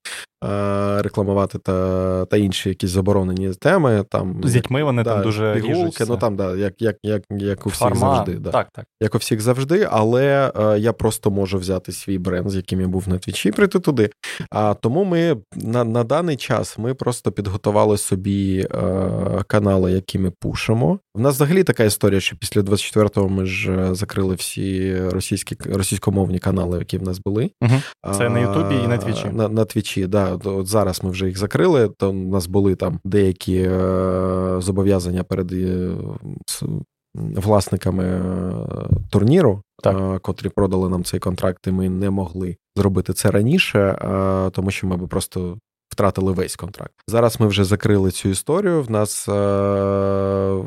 [0.43, 4.05] е, рекламувати та та інші якісь заборонені теми.
[4.09, 7.65] Там З дітьми вони да, там дуже пігулки, ну там, да, як як, як, як
[7.65, 8.15] у всіх Фарма.
[8.15, 8.33] завжди.
[8.33, 8.51] Да.
[8.51, 8.85] Так, так.
[9.01, 12.87] Як у всіх завжди, але е, я просто можу взяти свій бренд, з яким я
[12.87, 14.09] був на твічі, прийти туди.
[14.51, 20.19] А тому ми на, на даний час час ми просто підготували собі е, канали, які
[20.19, 20.99] ми пушимо.
[21.15, 26.39] У нас взагалі така історія, що після 24-го ми ж е, закрили всі російські російськомовні
[26.39, 27.51] канали, які в нас були.
[27.61, 28.13] Угу.
[28.13, 29.29] Це на Ютубі і на Твічі.
[29.31, 30.39] На на Твічі, да.
[30.43, 31.89] От зараз ми вже їх закрили.
[31.97, 35.51] То у нас були там деякі е, зобов'язання перед.
[35.51, 35.89] Е,
[37.15, 38.21] власниками е,
[39.09, 40.21] турніру, так.
[40.21, 43.97] котрі продали нам цей контракт, і ми не могли зробити це раніше,
[44.51, 45.57] тому що ми би просто
[45.99, 46.93] втратили весь контракт.
[47.07, 48.81] Зараз ми вже закрили цю історію.
[48.83, 50.63] В нас е-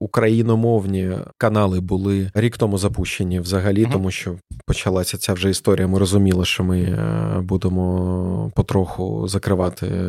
[0.00, 4.36] україномовні канали були рік тому запущені взагалі, uh тому що
[4.66, 5.86] почалася ця вже історія.
[5.88, 10.02] Ми розуміли, що ми е, будемо потроху закривати е,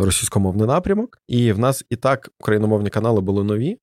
[0.00, 1.18] російськомовний напрямок.
[1.28, 3.78] І в нас і так україномовні канали були нові.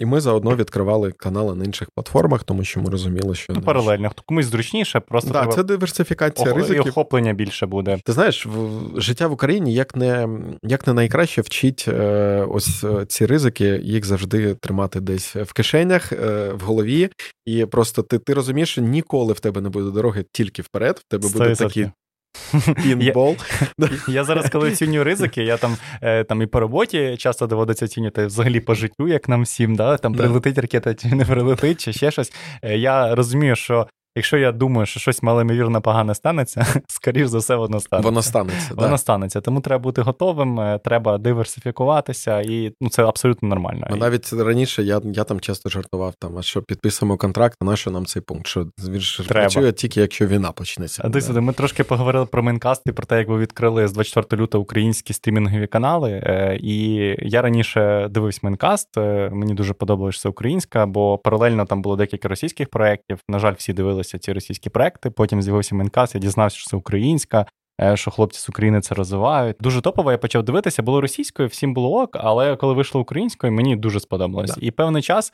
[0.00, 4.12] І ми заодно відкривали канали на інших платформах, тому що ми розуміли, що ну, паралельно
[4.26, 5.54] комусь зручніше, просто да, треба...
[5.54, 6.56] це диверсифікація Ох...
[6.56, 6.86] ризиків.
[6.86, 7.98] І охоплення більше буде.
[8.04, 9.00] Ти знаєш, в...
[9.00, 10.28] життя в Україні як не
[10.62, 16.12] як не найкраще вчить е, ось е, ці ризики, їх завжди тримати десь в кишенях,
[16.12, 17.10] е, в голові,
[17.46, 21.00] і просто ти ти розумієш, що ніколи в тебе не буде дороги тільки вперед.
[21.06, 21.90] В тебе буде такі
[22.82, 23.36] Пінбол.
[23.78, 27.84] Я, я зараз, коли оцінюю ризики, я там е, там і по роботі часто доводиться
[27.84, 29.96] оцінювати взагалі по життю, як нам всім, да?
[29.96, 32.32] там прилетить ракета чи не прилетить, чи ще щось.
[32.62, 37.56] Е, я розумію, що Якщо я думаю, що щось малоймовірно погане станеться, скоріш за все,
[37.56, 38.08] воно станеться.
[38.08, 38.74] Воно станеться.
[38.74, 38.98] Воно да.
[38.98, 39.40] станеться.
[39.40, 43.86] Тому треба бути готовим, е, треба диверсифікуватися, і ну це абсолютно нормально.
[43.90, 47.76] Ну, навіть раніше я я там часто жартував, там, а що підписуємо контракт, а на
[47.76, 48.46] що нам цей пункт?
[48.46, 51.02] Що він ж працює тільки якщо війна почнеться.
[51.04, 54.42] А дивіться, ми трошки поговорили про Maincast і про те, як ви відкрили з 24
[54.42, 56.10] лютого українські стрімінгові канали.
[56.10, 61.64] Е, і я раніше дивився Maincast, е, мені дуже подобалося, що це українська, бо паралельно
[61.64, 63.18] там було декілька російських проєктів.
[63.28, 65.10] На жаль, всі дивилися дивилися ці російські проекти.
[65.10, 67.46] Потім з'явився Maincast, я дізнався, що це українська,
[67.80, 69.56] е, що хлопці з України це розвивають.
[69.60, 73.76] Дуже топово я почав дивитися, було російською, всім було ок, але коли вийшло українською, мені
[73.76, 74.54] дуже сподобалось.
[74.54, 74.66] Да.
[74.66, 75.32] І певний час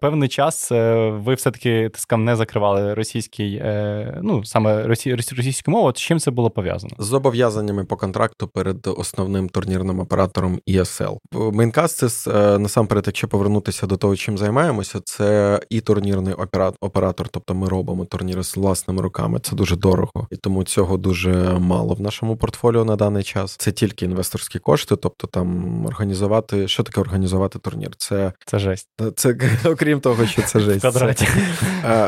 [0.00, 5.88] певний час е, ви все-таки тискам не закривали російський, е, ну саме росі, російську мову.
[5.88, 6.92] От з чим це було пов'язано?
[6.98, 11.18] З зобов'язаннями по контракту перед основним турнірним оператором ESL.
[11.32, 16.34] Maincast це насамперед, якщо повернутися до того, чим займаємося, це і турнірний
[16.80, 19.40] оператор, тобто ми робимо турніри з власними руками.
[19.40, 23.56] Це дуже дорого, і тому цього дуже мало в нашому портфоліо на даний час.
[23.56, 27.90] Це тільки інвесторські кошти, тобто там організувати, що таке організувати турнір?
[27.96, 28.88] Це це жесть.
[29.16, 29.34] Це
[29.70, 30.80] окрім того, що це жесть.
[30.80, 30.90] Це,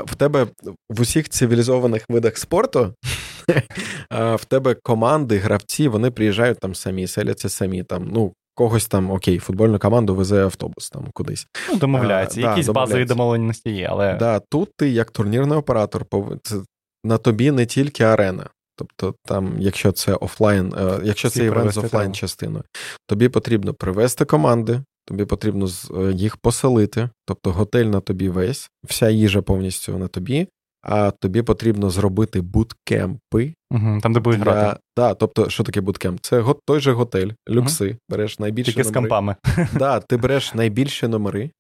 [0.07, 0.47] в тебе
[0.91, 2.95] в усіх цивілізованих видах спорту.
[4.11, 7.83] В тебе команди, гравці, вони приїжджають там самі, селяться самі.
[7.83, 11.47] там, ну, Когось там, окей, футбольну команду везе автобус там кудись.
[11.71, 14.15] Ну, домовляється, а, якісь да, базові домовленості є, але.
[14.15, 16.05] Да, Тут ти, як турнірний оператор,
[17.05, 18.47] на тобі не тільки арена.
[18.77, 22.65] Тобто, там, якщо це офлайн, е, якщо Всі це івент з офлайн частиною,
[23.09, 29.11] тобі потрібно привести команди, Тобі потрібно е, їх поселити, тобто готель на тобі весь, вся
[29.11, 30.49] їжа повністю на тобі,
[30.83, 33.55] а тобі потрібно зробити буткемпи.
[33.71, 34.53] Угу, Там, де будуть для...
[34.53, 34.81] грати.
[34.97, 36.21] Да, тобто, що таке буткемп?
[36.21, 37.97] Це той же готель, люкси, угу.
[38.09, 38.93] береш найбільші Тільки номери.
[38.93, 39.37] з кампами.
[39.79, 41.51] Да, Ти береш найбільші номери,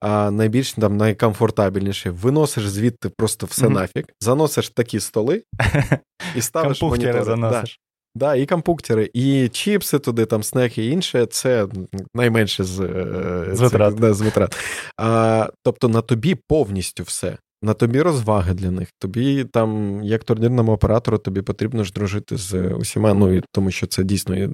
[0.00, 3.74] а найбільш там найкомфортабельніші, виносиш звідти просто все угу.
[3.74, 5.42] нафіг, заносиш такі столи
[6.36, 7.24] і ставиш монітори.
[7.24, 7.80] заносиш.
[8.14, 11.66] Да, і компуктери, і чіпси туди, там снеки і інше, це
[12.14, 14.00] найменше з е, з витрат.
[14.00, 14.56] Це, з витрат.
[14.96, 17.38] А, Тобто на тобі повністю все.
[17.62, 18.88] На тобі розваги для них.
[18.98, 23.14] Тобі там, як турнірному оператору, тобі потрібно ж дружити з усіма.
[23.14, 24.48] Ну і тому що це дійсно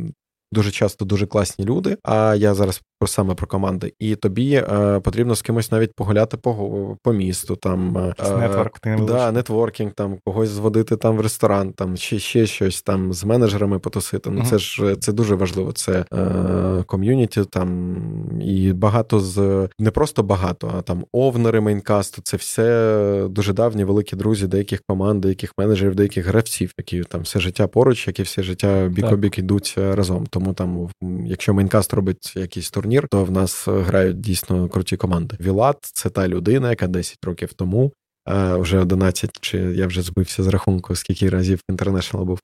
[0.53, 1.97] дуже часто дуже класні люди.
[2.03, 6.37] А я зараз про саме про команди, і тобі е, потрібно з кимось навіть погуляти
[6.37, 7.57] по по місту.
[7.57, 12.19] Там е, нетворк, ти не да, нетворкінг, там когось зводити там в ресторан, там ще
[12.19, 14.31] ще щось там з менеджерами потусити.
[14.31, 14.51] Ну uh-huh.
[14.51, 15.73] це ж це дуже важливо.
[15.73, 17.97] Це е, ком'юніті там
[18.41, 22.23] і багато з не просто багато, а там owner-и Maincast-у.
[22.23, 27.41] Це все дуже давні великі друзі, деяких команд, деяких менеджерів, деяких гравців, які там все
[27.41, 30.27] життя поруч, які все життя бік обік йдуть е, разом.
[30.27, 30.89] Тому там,
[31.27, 35.37] якщо Maincast робить якийсь турнір турнір, то в нас грають дійсно круті команди.
[35.41, 37.93] Вілат це та людина, яка 10 років тому,
[38.27, 42.41] вже 11, чи я вже збився з рахунку, скільки разів International був.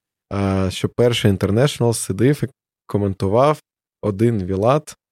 [0.69, 2.49] Що перший International сидив і
[2.87, 3.61] коментував
[4.03, 5.06] один Вілат Е,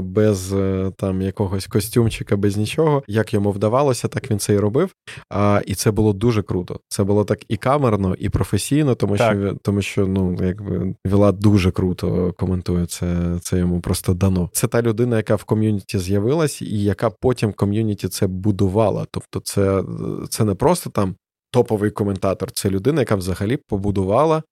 [0.00, 3.02] без е, там якогось костюмчика, без нічого.
[3.06, 4.94] Як йому вдавалося, так він це і робив.
[5.66, 6.80] І це було дуже круто.
[6.88, 9.38] Це було так і камерно, і професійно, тому так.
[9.38, 13.38] що тому що ну якби Віла дуже круто коментує це.
[13.40, 14.50] Це йому просто дано.
[14.52, 19.06] Це та людина, яка в ком'юніті з'явилась, і яка потім ком'юніті це будувала.
[19.10, 19.84] Тобто, це,
[20.28, 21.14] це не просто там.
[21.54, 24.42] Топовий коментатор це людина, яка взагалі побудувала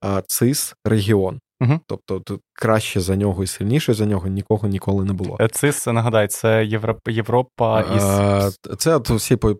[0.00, 1.40] а, цис регіон.
[1.60, 1.80] Угу.
[1.86, 5.36] Тобто тут краще за нього і сильніше за нього нікого ніколи не було.
[5.40, 7.08] Е, ЦИС, нагадай, це Європ...
[7.08, 8.58] Європа із.
[8.78, 9.56] Це всі пост...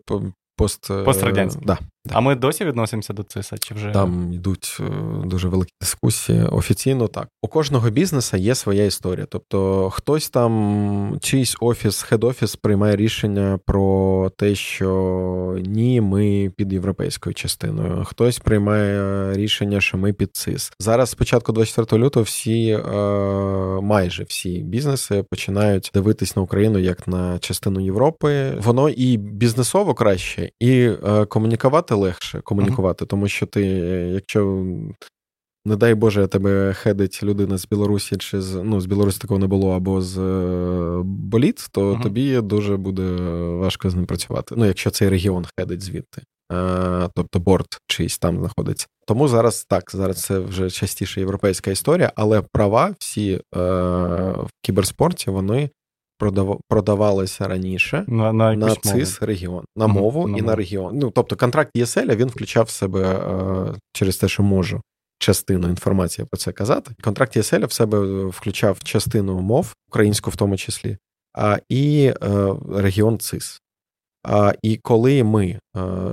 [0.55, 1.05] пострадянські.
[1.05, 1.65] Пострадянський.
[2.05, 2.15] Да.
[2.15, 3.57] А ми досі відносимося до ЦИСа?
[3.57, 4.83] Чи вже там йдуть е,
[5.25, 6.43] дуже великі дискусії?
[6.43, 7.27] Офіційно так.
[7.41, 9.25] У кожного бізнесу є своя історія.
[9.29, 17.33] Тобто, хтось там, чийсь офіс, хед-офіс приймає рішення про те, що ні, ми під європейською
[17.33, 18.03] частиною.
[18.05, 20.71] Хтось приймає рішення, що ми під ЦИС.
[20.79, 22.81] Зараз, спочатку 24 лютого, всі е,
[23.81, 28.53] майже всі бізнеси починають дивитись на Україну як на частину Європи.
[28.63, 31.25] Воно і бізнесово краще, і е,
[31.89, 33.07] комунікувати легше комунікувати, uh-huh.
[33.07, 33.61] тому що ти,
[34.13, 34.65] якщо
[35.65, 39.47] не дай Боже, тебе хедить людина з Білорусі чи з ну, з Білорусі такого не
[39.47, 43.03] було, або з е, боліт, то uh тобі дуже буде
[43.51, 44.55] важко з ним працювати.
[44.57, 46.21] Ну, якщо цей регіон хедить звідти.
[47.15, 48.87] Тобто борт чийсь там знаходиться.
[49.07, 53.39] Тому зараз так, зараз це вже частіше європейська історія, але права всі е,
[54.31, 55.69] в кіберспорті вони
[56.67, 60.37] продавалися раніше на на, на ЦИС регіон, на мову mm-hmm.
[60.37, 60.97] і на регіон.
[60.97, 64.81] Ну тобто контракт ЄСЕЛЯ він включав в себе е, через те, що можу
[65.19, 66.91] частину інформації про це казати.
[67.01, 70.97] Контракт ЄСЕЛЯ в себе включав частину мов, українську в тому числі,
[71.33, 73.61] а і е, регіон ЦИС.
[74.61, 75.59] І коли ми,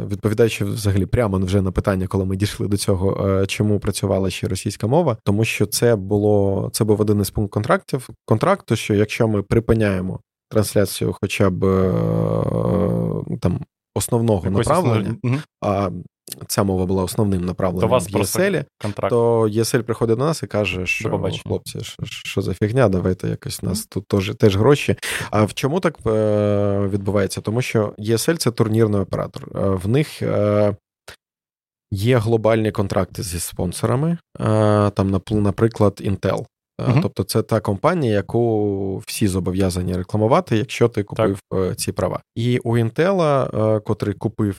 [0.09, 4.49] відповідаючи взагалі прямо вже на питання, коли ми дійшли до цього, е, чому працювала ще
[4.49, 9.29] російська мова, тому що це було це був один із пунктів контрактів контракту, що якщо
[9.29, 13.61] ми припиняємо трансляцію, хоча б е, там
[13.95, 16.03] основного Якось направлення, основний.
[16.47, 18.65] Ця мова була основним направленням в ЄСЕЛі,
[19.11, 23.61] то ЄСЕЛь приходить до нас і каже, що хлопці, що, що за фігня, давайте якось
[23.63, 24.97] у нас тут теж, теж гроші.
[25.31, 27.41] А в чому так е, відбувається?
[27.41, 29.49] Тому що ЄСЕЛь це турнірний оператор.
[29.55, 30.77] Е, в них е,
[31.91, 34.19] є глобальні контракти зі спонсорами,
[34.95, 36.47] там, наприклад, Intel.
[36.81, 37.03] Uh-huh.
[37.03, 41.77] Тобто це та компанія, яку всі зобов'язані рекламувати, якщо ти купив так.
[41.77, 42.21] ці права.
[42.35, 44.59] І у Intel, котрий купив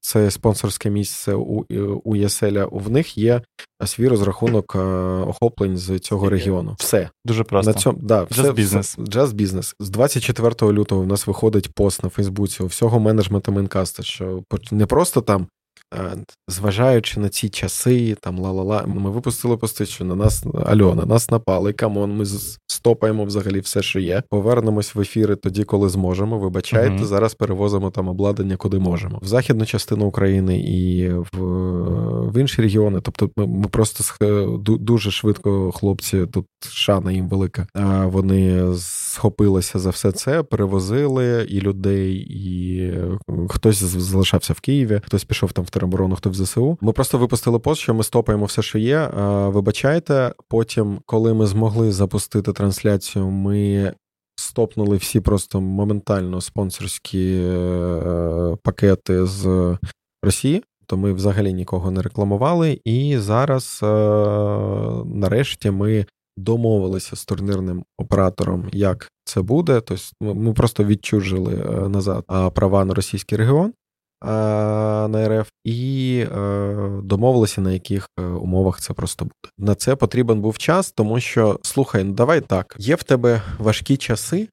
[0.00, 1.64] це спонсорське місце у
[2.04, 3.42] у ЄСЕЛЯ, в них є
[3.86, 4.78] свій розрахунок е,
[5.28, 6.76] охоплень з цього регіону.
[6.78, 8.96] Все дуже просто на цьому да, все, бізнес.
[9.08, 11.00] Джаз бізнес з 24 лютого.
[11.00, 15.61] У нас виходить пост на Фейсбуці у всього менеджменту Менкаста, що не просто там Е,
[16.48, 21.30] зважаючи на ці часи, там ла-ла-ла, ми випустили пости, що на нас алло, на нас
[21.30, 21.72] напали.
[21.72, 22.24] Come on, ми
[22.66, 24.22] стопаємо взагалі все, що є.
[24.30, 26.38] Повернемось в ефіри тоді, коли зможемо.
[26.38, 27.04] Вибачайте, uh-huh.
[27.04, 29.18] зараз перевозимо там обладнання, куди можемо.
[29.22, 31.28] В західну частину України і в
[32.32, 33.00] в інші регіони.
[33.02, 34.04] Тобто, ми, ми просто
[34.58, 37.66] дуже швидко, хлопці, тут шана їм велика.
[38.04, 42.92] Вони схопилися за все це, перевозили і людей, і
[43.48, 46.78] хтось залишався в Києві, хтось пішов там в тероборону, хто в ЗСУ.
[46.80, 49.10] Ми просто випустили пост, що ми стопаємо все, що є.
[49.46, 50.32] Вибачайте.
[50.48, 53.92] Потім, коли ми змогли запустити трансляцію, ми.
[54.36, 59.76] Стопнули всі просто моментально спонсорські е, пакети з
[60.22, 62.80] Росії, то ми взагалі нікого не рекламували.
[62.84, 63.86] І зараз, е,
[65.04, 69.80] нарешті, ми домовилися з турнірним оператором, як це буде.
[69.80, 73.72] Тобто ми просто відчужили е, назад права на російський регіон
[74.24, 79.52] на РФ, і е, домовилися, на яких е, умовах це просто буде.
[79.58, 83.96] На це потрібен був час, тому що слухай, ну давай так, є в тебе важкі
[83.96, 84.48] часи,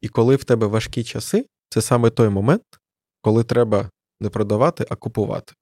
[0.00, 2.62] і коли в тебе важкі часи, це саме той момент,
[3.22, 5.52] коли треба не продавати, а купувати.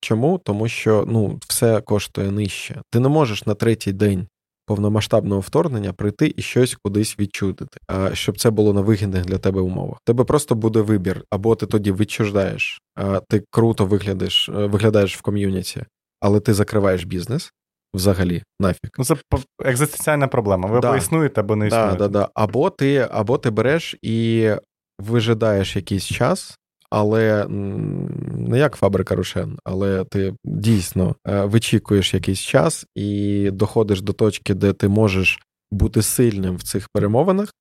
[0.00, 0.38] Чому?
[0.38, 2.82] Тому що ну, все коштує нижче.
[2.90, 4.28] Ти не можеш на третій день
[4.66, 9.60] повномасштабного вторгнення прийти і щось кудись відчудити, а щоб це було на вигідних для тебе
[9.60, 9.98] умовах.
[10.04, 15.22] Тебе просто буде вибір, або ти тоді відчуждаєш, а ти круто виглядаєш, е, виглядаєш в
[15.22, 15.84] ком'юніті,
[16.20, 17.52] але ти закриваєш бізнес.
[17.94, 18.90] Взагалі, нафіг.
[18.98, 19.16] Ну, це
[19.64, 20.68] екзистенціальна проблема.
[20.68, 20.88] Ви да.
[20.88, 21.96] або існуєте, або не існуєте.
[21.96, 22.28] Да, да, да.
[22.34, 24.50] Або ти або ти береш і
[24.98, 26.58] вижидаєш якийсь час,
[26.90, 34.12] але не як фабрика рушен, але ти дійсно е, вичікуєш якийсь час і доходиш до
[34.12, 35.38] точки, де ти можеш
[35.70, 37.54] бути сильним в цих перемовинах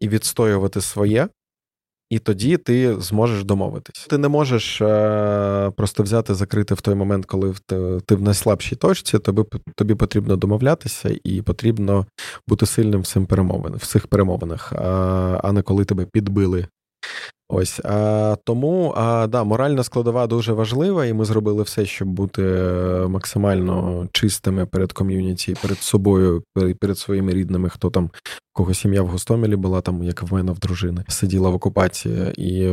[0.00, 1.28] і відстоювати своє.
[2.10, 4.06] І тоді ти зможеш домовитись.
[4.10, 8.76] Ти не можеш е, просто взяти, закрити в той момент, коли ти, ти в найслабшій
[8.76, 9.18] точці.
[9.18, 9.42] Тобі
[9.76, 12.06] тобі потрібно домовлятися, і потрібно
[12.48, 16.66] бути сильним в цих перемовинах, а, а не коли тебе підбили
[17.54, 22.42] Ось а, тому а, да, моральна складова дуже важлива, і ми зробили все, щоб бути
[22.42, 26.42] е, максимально чистими перед ком'юніті, перед собою,
[26.80, 28.10] перед своїми рідними, хто там
[28.52, 32.64] кого сім'я в Гостомелі була, там як в мене в дружини, сиділа в окупації, і
[32.64, 32.72] е,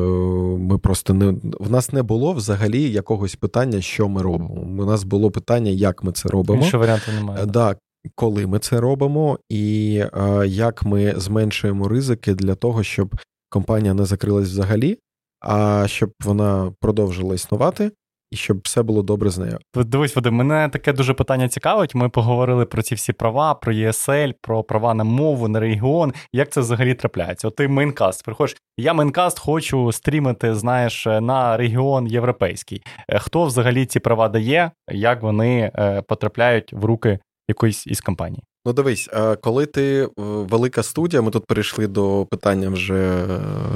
[0.58, 4.84] ми просто не в нас не було взагалі якогось питання, що ми робимо.
[4.84, 6.62] У нас було питання, як ми це робимо.
[6.62, 7.46] Іншого варіанту немає.
[7.46, 7.76] Да,
[8.16, 13.16] коли ми це робимо, і а, як ми зменшуємо ризики для того, щоб
[13.50, 14.98] компанія не закрилась взагалі,
[15.42, 17.92] а щоб вона продовжила існувати.
[18.32, 19.60] І щоб все було добре з нею.
[19.76, 21.96] Дивись, Вадим, мене таке дуже питання цікавить.
[21.96, 26.14] Ми поговорили про ці всі права, про ESL, про права на мову, на регіон.
[26.34, 27.48] Як це взагалі трапляється?
[27.48, 28.56] От ти Maincast, приходиш.
[28.78, 32.82] Я Maincast хочу стрімити, знаєш, на регіон європейський.
[33.10, 34.72] Е, хто взагалі ці права дає?
[34.92, 38.44] Як вони е, потрапляють в руки якоїсь із компаній?
[38.66, 39.10] Ну, дивись,
[39.42, 43.28] коли ти велика студія, ми тут перейшли до питання вже,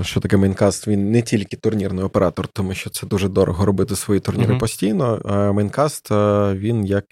[0.02, 4.20] що таке Maincast, він не тільки турнірний оператор, тому що це дуже дорого робити свої
[4.20, 4.60] турніри uh-huh.
[4.60, 5.22] постійно.
[5.53, 6.07] Maincast
[6.53, 7.05] він як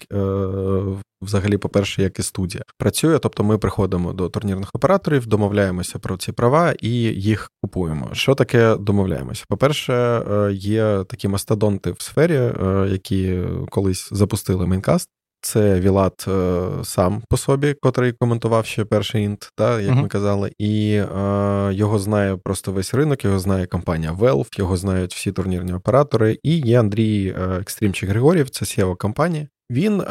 [1.22, 3.18] взагалі, по-перше, як і студія працює.
[3.18, 8.10] Тобто ми приходимо до турнірних операторів, домовляємося про ці права і їх купуємо.
[8.12, 9.44] Що таке домовляємося?
[9.48, 13.40] По-перше, е, є такі мастодонти в сфері, е, які
[13.70, 15.08] колись запустили Maincast.
[15.42, 20.02] Це Вілат е, сам по собі, котрий коментував ще перший Int, та, як uh-huh.
[20.02, 25.14] ми казали, і е, його знає просто весь ринок, його знає компанія Valve, його знають
[25.14, 26.38] всі турнірні оператори.
[26.42, 29.46] І є Андрій ExtremeЧик Григорів, це CEO компанії.
[29.72, 30.04] Він е,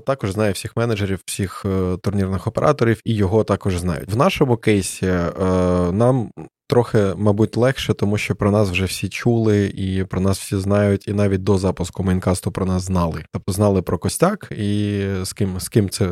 [0.00, 4.12] також знає всіх менеджерів, всіх е, турнірних операторів, і його також знають.
[4.12, 5.32] В нашому кейсі е,
[5.92, 6.30] нам
[6.68, 11.08] трохи, мабуть, легше, тому що про нас вже всі чули, і про нас всі знають,
[11.08, 13.24] і навіть до запуску Maincast-у про нас знали.
[13.32, 16.10] Тобто знали про костяк і з ким з ким це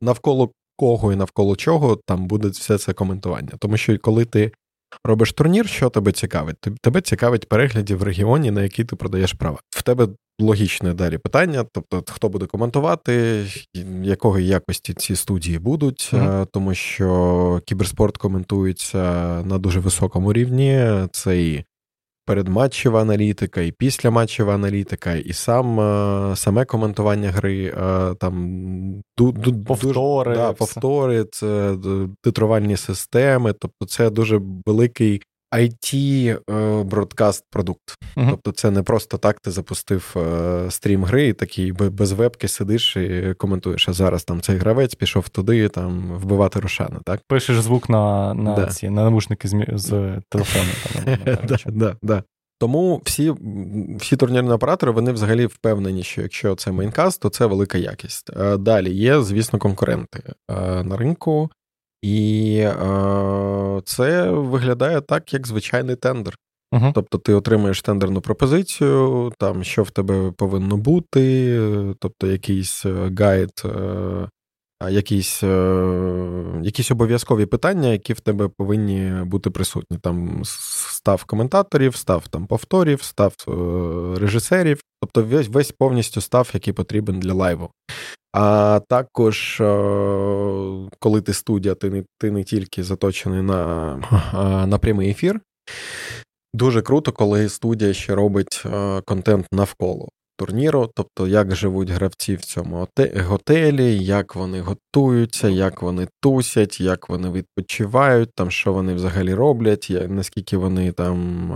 [0.00, 3.52] навколо кого і навколо чого там буде все це коментування.
[3.58, 4.52] Тому що коли ти
[5.04, 6.56] робиш турнір, що тебе цікавить?
[6.80, 9.58] Тебе цікавить переглядів в регіоні, на який ти продаєш права.
[9.70, 10.08] В тебе
[10.40, 13.44] логічне далі питання: тобто, хто буде коментувати,
[14.02, 16.46] якої якості ці студії будуть, mm-hmm.
[16.52, 19.02] тому що кіберспорт коментується
[19.44, 20.86] на дуже високому рівні.
[21.12, 21.64] Це і
[22.24, 29.02] передматчева аналітика, і післяматчева аналітика, і сам е, саме коментування гри, е, там
[29.66, 31.76] повтори, дуже, да, повтори, це
[32.22, 35.22] титрувальні системи, тобто це дуже великий.
[35.52, 37.82] IT broadcast продукт.
[38.16, 38.30] Uh-huh.
[38.30, 42.96] Тобто це не просто так ти запустив е, стрім гри і такий без вебки сидиш
[42.96, 43.88] і коментуєш.
[43.88, 47.00] А зараз там цей гравець пішов туди, там вбивати Рошана.
[47.04, 47.20] так?
[47.28, 48.66] Пишеш звук на на, да.
[48.66, 50.70] ці, на навушники з, з телефону.
[51.66, 52.22] да, да.
[52.62, 53.34] Тому всі
[53.98, 58.30] всі турнірні оператори вони взагалі впевнені, що якщо це Maincast, то це велика якість.
[58.36, 61.50] Е, далі є, звісно, конкуренти е, на ринку.
[62.02, 66.34] І е, це виглядає так, як звичайний тендер.
[66.72, 66.92] Uh-huh.
[66.94, 71.58] Тобто ти отримуєш тендерну пропозицію, там що в тебе повинно бути,
[71.98, 74.28] тобто якийсь е, гайд, е,
[74.90, 79.98] якісь е, якісь обов'язкові питання, які в тебе повинні бути присутні.
[79.98, 83.34] Там став коментаторів, став там повторів, став
[84.20, 87.70] режисерів, тобто весь весь повністю став, який потрібен для лайву.
[88.32, 89.64] А також, е,
[90.98, 93.96] коли ти студія, ти не ти не тільки заточений на,
[94.66, 95.40] на прямий ефір.
[96.54, 100.08] Дуже круто, коли студія ще робить е, контент навколо
[100.46, 107.08] турніру, тобто як живуть гравці в цьому готелі, як вони готуються, як вони тусять, як
[107.08, 111.48] вони відпочивають, там що вони взагалі роблять, наскільки вони там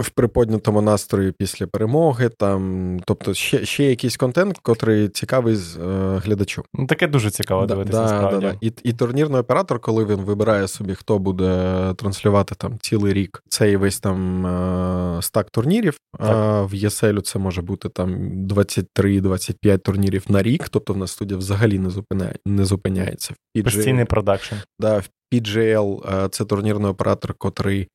[0.00, 6.20] в приподнятому настрої після перемоги, там, тобто ще ще якийсь контент, котрий цікавий з е,
[6.24, 6.62] глядачу.
[6.74, 8.30] Ну, Таке дуже цікаво да, дивитися.
[8.30, 13.12] Да, да, І і турнірний оператор, коли він вибирає собі, хто буде транслювати там цілий
[13.12, 19.78] рік цей весь там е, стак турнірів, а в ЄСЕЛю це може бути там 23-25
[19.78, 23.34] турнірів на рік, тобто в нас студія взагалі не зупиняє, не зупиняється.
[23.56, 24.54] PGL, Постійний продакшн.
[24.78, 27.88] Да, в PGL це турнірний оператор, котрий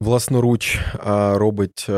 [0.00, 0.80] власноруч
[1.34, 1.88] робить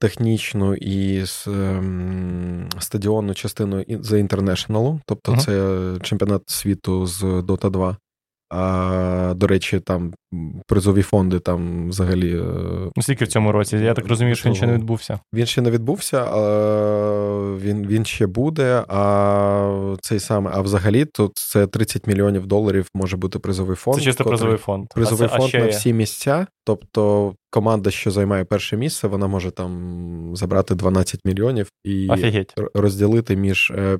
[0.00, 5.44] технічну і ем, стадіонну частину за інтернешналу, тобто uh-huh.
[5.98, 7.96] це чемпіонат світу з Dota 2.
[8.50, 10.14] А, До речі, там
[10.66, 12.36] призові фонди там взагалі.
[12.36, 12.44] Е,
[12.96, 13.76] ну, скільки в цьому році?
[13.76, 15.20] Я так розумію, що він ще не відбувся.
[15.34, 16.40] Він ще не відбувся, а
[17.60, 18.84] він він ще буде.
[18.88, 23.96] А цей саме, а взагалі тут це 30 мільйонів доларів може бути призовий фонд.
[23.96, 24.86] Це чисто призовий фонд.
[24.94, 26.46] Призовий а фонд а на всі місця.
[26.64, 32.54] Тобто команда, що займає перше місце, вона може там забрати 12 мільйонів і Офігеть.
[32.74, 33.98] розділити між е,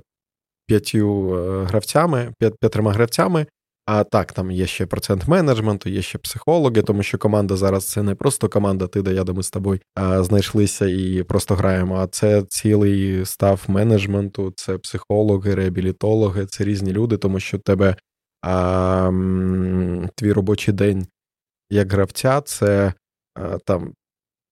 [0.66, 3.46] п'ятью е, гравцями, п'ятьма гравцями.
[3.90, 8.02] А так, там є ще процент менеджменту, є ще психологи, тому що команда зараз це
[8.02, 11.96] не просто команда, ти да я да ми з тобою а, знайшлися і просто граємо.
[11.96, 17.96] А це цілий став менеджменту, це психологи, реабілітологи, це різні люди, тому що тебе
[18.42, 19.10] а,
[20.14, 21.06] твій робочий день
[21.70, 22.92] як гравця це
[23.34, 23.92] а, там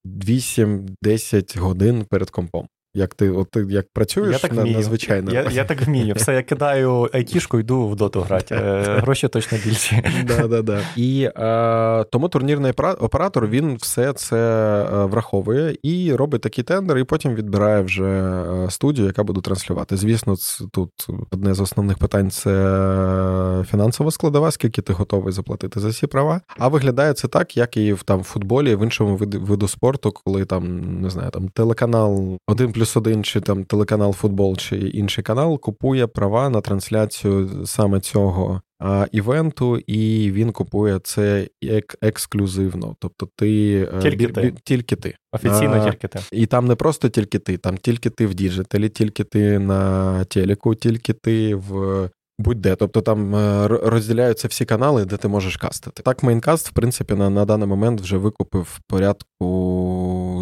[0.07, 2.69] 8-10 годин перед компом.
[2.97, 4.83] Як ти от ти як працюєш я так на, вмію.
[4.83, 5.33] звичайно?
[5.33, 6.15] Я я так вмію.
[6.15, 8.55] Все, я кидаю айтішку, йду в доту грати.
[8.55, 10.03] Е, гроші точно більші.
[10.27, 10.81] Да, да, да.
[10.97, 17.05] І е, тому турнірний оператор він все це е, враховує і робить такий тендер, і
[17.05, 19.97] потім відбирає вже е, студію, яка буде транслювати.
[19.97, 20.35] Звісно,
[20.73, 20.91] тут
[21.31, 26.41] одне з основних питань це фінансова складова, скільки ти готовий заплатити за всі права.
[26.59, 30.13] А виглядає це так, як і в там в футболі, в іншому виду, виду спорту,
[30.25, 34.77] коли там не знаю, там телеканал 1 плюс плюс один чи там телеканал Футбол чи
[34.77, 41.97] інший канал купує права на трансляцію саме цього а, івенту, і він купує це ек-
[42.03, 42.97] ексклюзивно.
[42.99, 44.41] Тобто ти е, тільки, бі, ти.
[44.41, 45.17] Бі, тільки ти.
[45.33, 46.19] Офіційно а, тільки ти.
[46.33, 50.75] І там не просто тільки ти, там тільки ти в діджиталі, тільки ти на телеку,
[50.75, 52.11] тільки ти в.
[52.39, 56.03] Будь-де, тобто там е, розділяються всі канали, де ти можеш кастити.
[56.03, 59.47] Так, Maincast, в принципі, на на даний момент вже викупив порядку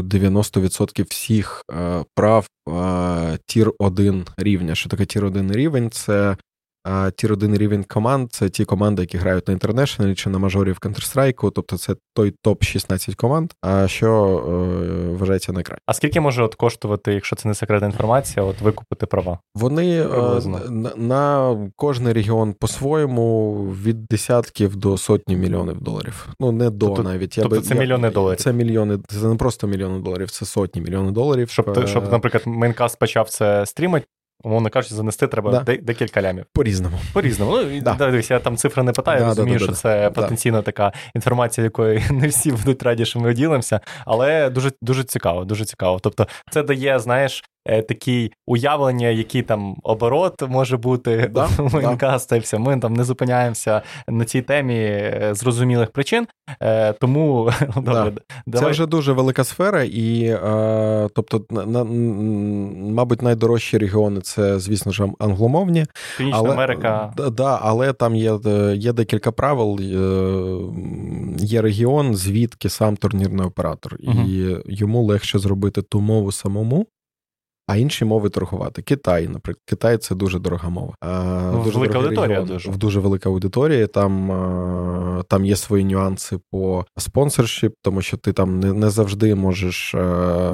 [0.09, 4.75] 90% всіх е, прав е, tier 1 рівня.
[4.75, 5.91] Що таке tier 1 рівень?
[5.91, 6.37] Це
[6.85, 10.73] а tier 1 рівень команд це ті команди, які грають на International-і чи на мажорі
[10.73, 14.11] в Counter-Strike, тобто це той топ-16 команд, а що
[14.49, 15.83] е, вважається найкраще.
[15.87, 19.39] А скільки може от коштувати, якщо це не секретна інформація, от викупити права?
[19.55, 23.55] Вони е, на, на кожний регіон по-своєму
[23.85, 26.29] від десятків до сотні мільйонів доларів.
[26.41, 27.39] Ну не до тобто, навіть.
[27.39, 28.39] Я тобто би, це я, мільйони доларів.
[28.39, 31.51] Це мільйони, це не просто мільйони доларів, це сотні мільйонів доларів.
[31.51, 34.07] Щоб, щоб наприклад, Maincast почав це стрімити,
[34.45, 35.77] Умовно кажучи, занести треба да.
[35.77, 36.45] декілька лямів.
[36.53, 36.99] По-різному.
[37.13, 37.57] По-різному.
[37.57, 37.95] Ну, да.
[37.95, 42.29] дивись, я там цифри не питаю, да, розумію, що це потенційно така інформація, якою не
[42.29, 45.99] всі будуть раді, що ми ділимося, але дуже дуже цікаво, дуже цікаво.
[46.03, 52.39] Тобто, це дає, знаєш, Е, такі уявлення, який там оборот може бути да, воєнкаста, і
[52.39, 52.59] все.
[52.59, 56.27] Ми там не зупиняємося на цій темі е, зрозумілих причин.
[56.63, 58.13] Е, тому добре,
[58.47, 58.67] давай.
[58.67, 60.39] це вже дуже велика сфера, і
[61.15, 65.87] тобто, на, мабуть, найдорожчі регіони це, звісно ж, англомовні.
[66.17, 67.13] Північна але, Америка.
[67.33, 68.39] Да, але там є
[68.75, 69.81] є декілька правил.
[71.39, 74.21] Є регіон, звідки сам турнірний оператор, угу.
[74.29, 76.87] і йому легше зробити ту мову самому
[77.67, 78.83] а інші мови торгувати.
[78.83, 80.95] Китай, наприклад, Китай це дуже дорога мова.
[81.01, 82.71] А, ну, дуже велика аудиторія регіон, дуже.
[82.71, 83.87] В дуже велика аудиторія.
[83.87, 89.95] Там там є свої нюанси по спонсоршіп, тому що ти там не не завжди можеш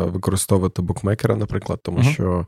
[0.05, 2.47] використовувати букмекера, наприклад, тому uh що.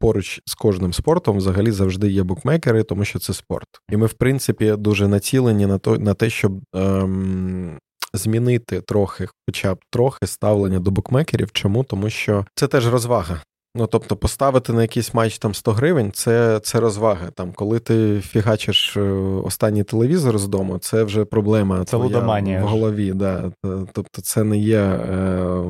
[0.00, 3.68] Поруч з кожним спортом взагалі завжди є букмекери, тому що це спорт.
[3.92, 7.78] І ми, в принципі, дуже націлені на то, на те, щоб ем,
[8.14, 11.52] змінити трохи, хоча б трохи ставлення до букмекерів.
[11.52, 11.84] Чому?
[11.84, 13.40] Тому що це теж розвага.
[13.78, 17.30] Ну, тобто, поставити на якийсь матч там 100 гривень це це розвага.
[17.30, 19.00] Там, Коли ти фігачиш е,
[19.44, 22.20] останній телевізор з дому, це вже проблема це твоя
[22.60, 23.12] в голові.
[23.12, 23.52] Да.
[23.92, 25.64] Тобто, це не є е,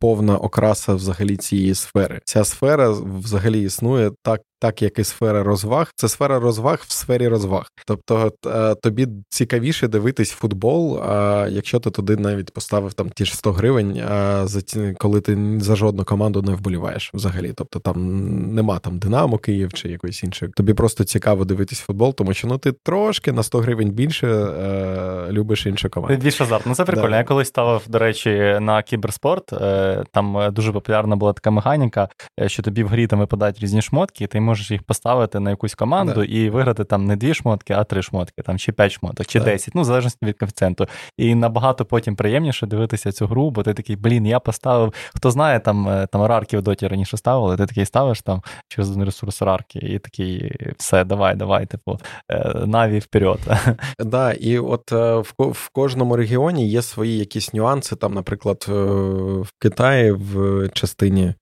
[0.00, 2.20] повна окраса взагалі цієї сфери.
[2.24, 7.28] Ця сфера взагалі існує так так як і сфера розваг, це сфера розваг в сфері
[7.28, 7.66] розваг.
[7.86, 13.36] Тобто е, тобі цікавіше дивитись футбол, а якщо ти туди навіть поставив там ті ж
[13.36, 14.60] 100 гривень, а за
[14.98, 17.52] коли ти за жодну команду не вболіваєш взагалі.
[17.56, 20.52] Тобто там нема там Динамо Київ чи якоїсь іншої.
[20.52, 25.32] Тобі просто цікаво дивитись футбол, тому що ну ти трошки на 100 гривень більше е,
[25.32, 26.16] любиш іншу команду.
[26.16, 26.66] Більш азарт.
[26.66, 27.10] Ну це прикольно.
[27.10, 27.16] Да.
[27.16, 29.52] Я колись ставив, до речі, на кіберспорт.
[29.52, 32.08] Е, там дуже популярна була така механіка,
[32.40, 35.50] е, що тобі в грі там випадають різні шмотки, і ти можеш їх поставити на
[35.50, 36.24] якусь команду да.
[36.24, 39.74] і виграти там не дві шмотки, а три шмотки, там чи п'ять шмоток, чи десять,
[39.74, 40.86] ну в залежності від коефіцієнту.
[41.18, 44.94] І набагато потім приємніше дивитися цю гру, бо ти такий, блін, я поставив.
[45.14, 48.90] Хто знає, там е, там рарки в доті раніше ставили, ти такий ставиш там через
[48.90, 51.98] один ресурс рарки, і такий, все, давай, давай, типу,
[52.28, 53.38] е, наві вперед.
[53.98, 57.96] Да, і от е, в в кожному регіоні є свої якісь нюанси.
[57.96, 61.34] Там, наприклад, в Китаї в частині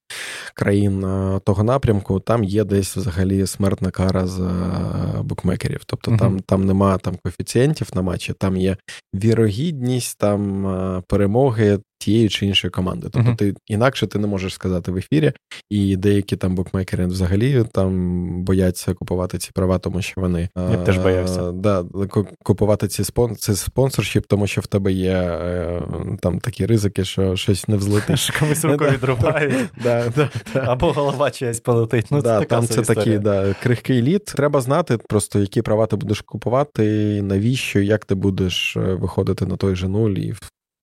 [0.55, 1.01] країн
[1.45, 4.51] того напрямку, там є десь взагалі смертна кара за
[5.23, 5.81] букмекерів.
[5.87, 6.19] Тобто uh-huh.
[6.19, 8.77] там там нема там коефіцієнтів на матчі, там є
[9.15, 13.09] вірогідність там перемоги тієї чи іншої команди.
[13.13, 13.37] Тобто, uh-huh.
[13.37, 15.33] ти інакше ти не можеш сказати в ефірі,
[15.71, 20.99] і деякі там букмекери взагалі там бояться купувати ці права, тому що вони Я теж
[20.99, 21.53] боявся.
[21.53, 21.85] Да,
[22.43, 25.83] купувати ці спон, це спонсоршіп, тому що в тебе є е,
[26.21, 28.31] там такі ризики, що щось не взлетить.
[28.41, 29.55] Комусь руку відрубають.
[30.55, 32.07] Або голова чиясь полетить.
[32.11, 34.25] Ну, це Там це такий да, крихкий лід.
[34.25, 36.83] Треба знати просто, які права ти будеш купувати,
[37.23, 40.35] навіщо, як ти будеш е, виходити на той же нуль і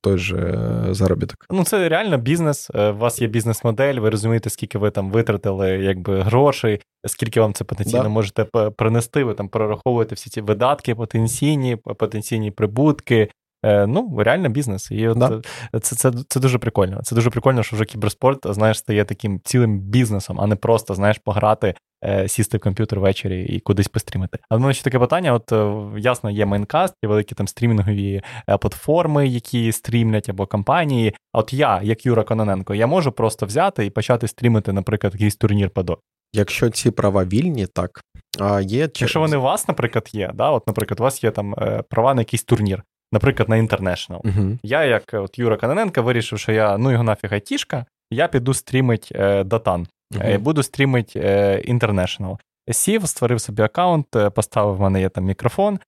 [0.01, 1.45] той же е, заробіток.
[1.49, 2.71] Ну це реально бізнес.
[2.75, 7.53] Е, у вас є бізнес-модель, ви розумієте, скільки ви там витратили якби грошей, скільки вам
[7.53, 8.09] це потенційно да.
[8.09, 8.43] можете
[8.77, 9.23] принести.
[9.23, 13.29] Ви там прораховуєте всі ці видатки, потенційні, потенційні прибутки.
[13.63, 14.91] Е, ну, реально бізнес.
[14.91, 15.41] І от да.
[15.79, 17.01] це це, це дуже прикольно.
[17.03, 21.17] Це дуже прикольно, що вже кіберспорт, знаєш, стає таким цілим бізнесом, а не просто, знаєш,
[21.17, 24.39] пограти, е, сісти в комп'ютер ввечері і кудись пострімити.
[24.49, 28.21] А в мене ще таке питання: от е, ясно, є Maincast, є великі там стрімінгові
[28.61, 31.13] платформи, які стрімлять або компанії.
[31.33, 35.35] А от я, як Юра Кононенко, я можу просто взяти і почати стрімити, наприклад, якийсь
[35.35, 35.97] турнір ПАДО.
[36.33, 38.01] Якщо ці права вільні, так.
[38.39, 41.55] А є Якщо вони у вас, наприклад, є, да, от, наприклад, у вас є там
[41.89, 44.21] права на якийсь турнір наприклад, на International.
[44.21, 44.57] Uh-huh.
[44.63, 49.11] Я, як от Юра Каноненко, вирішив, що я ну його нафіг айтішка, я піду стрімить
[49.45, 52.37] Датан, uh буду стрімить International.
[52.71, 55.79] Сів, створив собі аккаунт, поставив в мене є там мікрофон,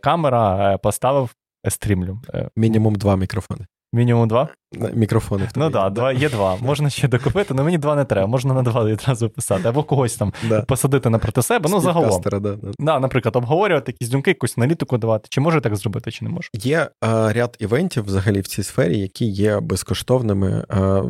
[0.00, 1.34] камера, поставив
[1.68, 2.20] стрімлю.
[2.56, 3.66] Мінімум два мікрофони.
[3.94, 4.48] Мінімум два?
[4.94, 5.48] Мікрофони.
[5.56, 6.56] Ну так, да, є два.
[6.60, 8.26] Можна ще докупити, але мені два не треба.
[8.26, 10.62] Можна на два відразу писати, або когось там да.
[10.62, 11.68] посадити напроти себе.
[11.70, 12.22] Ну, загалом.
[12.24, 12.56] Да, да.
[12.78, 15.26] Да, Наприклад, обговорювати якісь думки, якусь аналітику давати.
[15.30, 16.48] Чи може так зробити, чи не може?
[16.54, 21.02] Є а, ряд івентів взагалі в цій сфері, які є безкоштовними, а,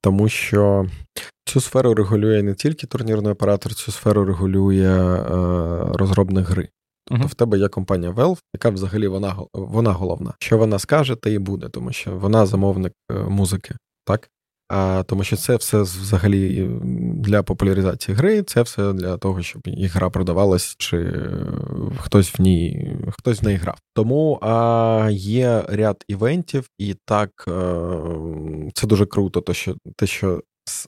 [0.00, 0.86] тому що.
[1.46, 5.22] Цю сферу регулює не тільки турнірний оператор, цю сферу регулює е,
[5.94, 6.68] розробник гри.
[7.06, 7.30] Тобто uh-huh.
[7.30, 10.32] в тебе є компанія Valve, яка взагалі вона вона головна.
[10.38, 13.74] Що вона скаже, те і буде, тому що вона замовник е, музики,
[14.04, 14.30] так?
[14.68, 16.70] А, Тому що це все взагалі
[17.14, 21.12] для популяризації гри, це все для того, щоб і гра продавалась, чи
[21.98, 23.78] хтось в ній хтось в неї грав.
[23.94, 30.06] Тому а, є ряд івентів, і так а, е, це дуже круто, то що те,
[30.06, 30.42] що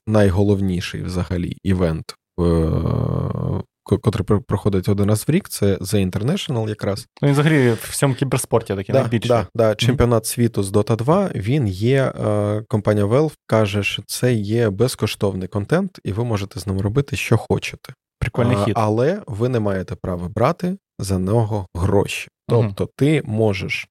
[0.06, 7.06] найголовніший взагалі івент в котрий проходить один раз в рік, це The International якраз.
[7.22, 9.28] Ну, він взагалі в всьому кіберспорті такий да, найбільший.
[9.28, 9.74] Да, да.
[9.74, 15.48] Чемпіонат світу з Dota 2, він є, е, компанія Valve каже, що це є безкоштовний
[15.48, 17.92] контент, і ви можете з ним робити, що хочете.
[18.18, 18.74] Прикольний хід.
[18.76, 22.28] Але ви не маєте права брати за нього гроші.
[22.48, 22.90] Тобто mm-hmm.
[22.96, 23.88] ти можеш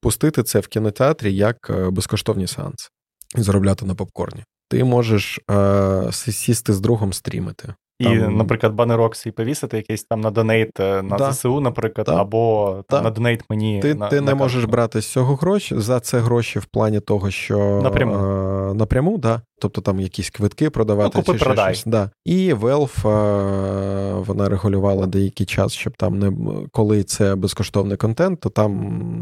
[0.00, 2.88] пустити це в кінотеатрі як е, безкоштовні сеанси
[3.36, 4.44] і заробляти на попкорні.
[4.68, 7.74] Ти можеш е, сісти з другом стрімити.
[7.98, 8.36] І, там...
[8.36, 11.32] наприклад, банерок свій повісити якийсь там на донейт е, на да.
[11.32, 12.20] ЗСУ, наприклад, да.
[12.20, 13.02] або да.
[13.02, 13.80] на донейт мені.
[13.80, 17.00] Ти на, ти на не можеш брати з цього гроші за це гроші в плані
[17.00, 19.40] того, що напряму, е, напряму да.
[19.64, 21.74] Тобто там якісь квитки продавати ну, купи, чи продай.
[21.74, 21.84] щось.
[21.86, 22.10] Да.
[22.24, 26.32] І Valve е, вона регулювала деякий час, щоб там не
[26.72, 28.70] коли це безкоштовний контент, то там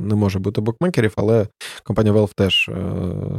[0.08, 1.46] не може бути букмекерів, але
[1.84, 2.74] компанія Valve теж е,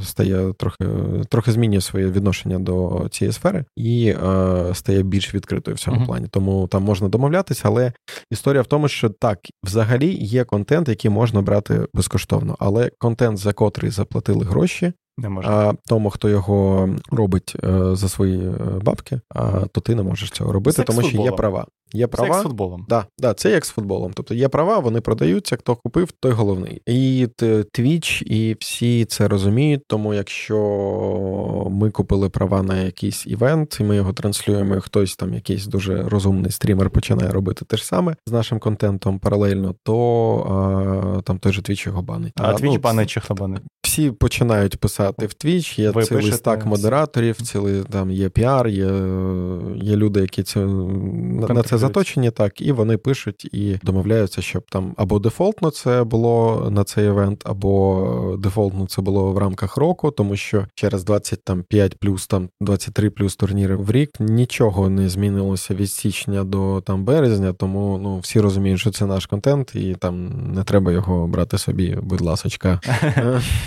[0.03, 0.85] стає трохи
[1.29, 6.05] трохи змінює своє відношення до цієї сфери і е, стає більш відкритою в цьому uh-huh.
[6.05, 6.27] плані.
[6.27, 7.93] Тому там можна домовлятися, але
[8.31, 13.53] історія в тому, що так, взагалі є контент, який можна брати безкоштовно, але контент, за
[13.53, 15.47] котрий заплатили гроші, не може.
[15.47, 20.31] А тому, хто його робить е, за свої е, бабки, а то ти не можеш
[20.31, 21.65] цього робити, Секс тому що є права.
[21.93, 22.29] Є права.
[22.29, 22.85] Це як з футболом.
[22.89, 24.11] Да, да, це як з футболом.
[24.15, 26.81] Тобто є права, вони продаються, хто купив, той головний.
[26.85, 27.27] І
[27.77, 29.81] Twitch, і всі це розуміють.
[29.87, 30.57] Тому якщо
[31.71, 36.03] ми купили права на якийсь івент, і ми його транслюємо, і хтось там, якийсь дуже
[36.03, 41.53] розумний стрімер, починає робити те ж саме з нашим контентом паралельно, то а, там той
[41.53, 42.33] же Twitch його банить.
[42.35, 43.61] А, а Twitch ну, банить чи хто банить?
[43.81, 48.85] Всі починають писати в Twitch, є Ви цілий стак модераторів, цілий там є піар, є
[49.75, 54.93] є люди, які це на це заточені, так, і вони пишуть і домовляються, щоб там
[54.97, 60.35] або дефолтно це було на цей івент, або дефолтно це було в рамках року, тому
[60.35, 66.43] що через 25 плюс там 23 плюс турнірів в рік нічого не змінилося від січня
[66.43, 70.91] до там березня, тому ну всі розуміють, що це наш контент, і там не треба
[70.91, 72.79] його брати собі, будь ласочка.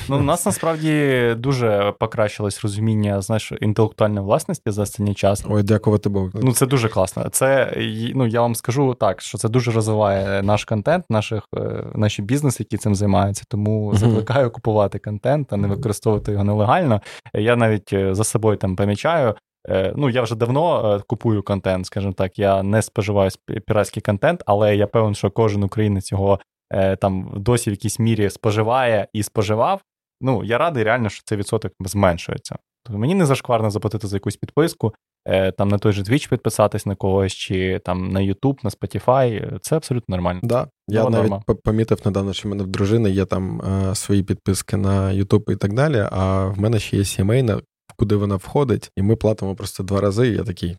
[0.09, 5.45] Ну, у нас насправді дуже покращилось розуміння знаєш, інтелектуальної власності за останній час.
[5.49, 6.31] Ой, дякувати Богу.
[6.35, 7.29] Ну це дуже класно.
[7.31, 7.75] Це
[8.15, 12.63] ну я вам скажу так, що це дуже розвиває наш контент, наших е, наші бізнеси,
[12.63, 13.45] які цим займаються.
[13.49, 17.01] Тому закликаю купувати контент, а не використовувати його нелегально.
[17.35, 19.35] Я навіть е, за собою там помічаю.
[19.69, 23.31] Е, ну, я вже давно купую контент, скажімо так, я не споживаю
[23.67, 26.41] піратський контент, але я певен, що кожен українець його
[27.01, 29.81] там досі в якійсь мірі споживає і споживав.
[30.21, 32.57] Ну, я радий реально, що цей відсоток зменшується.
[32.85, 34.95] Тобто мені не зашкварно заплатити за якусь підписку,
[35.59, 39.59] там на той же Twitch підписатись на когось, чи там на YouTube, на Spotify.
[39.61, 40.41] Це абсолютно нормально.
[40.43, 40.69] Да.
[40.89, 41.45] Я Нова навіть норма.
[41.65, 45.57] помітив недавно, що в мене в дружини є там е, свої підписки на YouTube і
[45.57, 46.07] так далі.
[46.13, 47.61] А в мене ще є сімейна,
[47.97, 50.29] куди вона входить, і ми платимо просто два рази.
[50.29, 50.77] І я такий.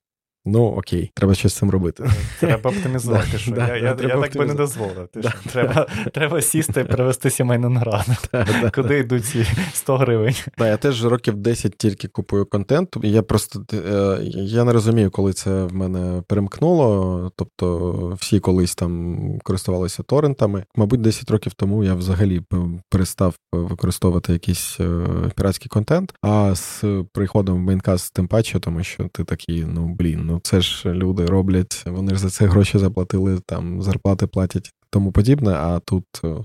[0.49, 2.09] Ну окей, треба щось з цим робити.
[2.39, 3.37] Треба оптимізувати.
[3.37, 5.07] що Я я, я так би не дозволив.
[5.13, 5.21] Ти
[5.51, 8.11] Треба треба сісти і привести сімейну нараду.
[8.75, 10.35] Куди йдуть ці 100 гривень?
[10.59, 12.97] Я теж років 10 тільки купую контент.
[13.03, 17.31] Я просто е, я не розумію, коли це в мене перемкнуло.
[17.35, 20.63] Тобто всі колись там користувалися торрентами.
[20.75, 22.41] Мабуть, 10 років тому я взагалі
[22.89, 26.13] перестав використовувати якийсь е, піратський контент.
[26.21, 26.83] А з
[27.13, 31.25] приходом в Maincast тим паче, тому що ти такий, ну блін, ну це ж люди
[31.25, 36.05] роблять, вони ж за це гроші заплатили, там зарплати платять тому подібне, а тут.
[36.23, 36.35] Е,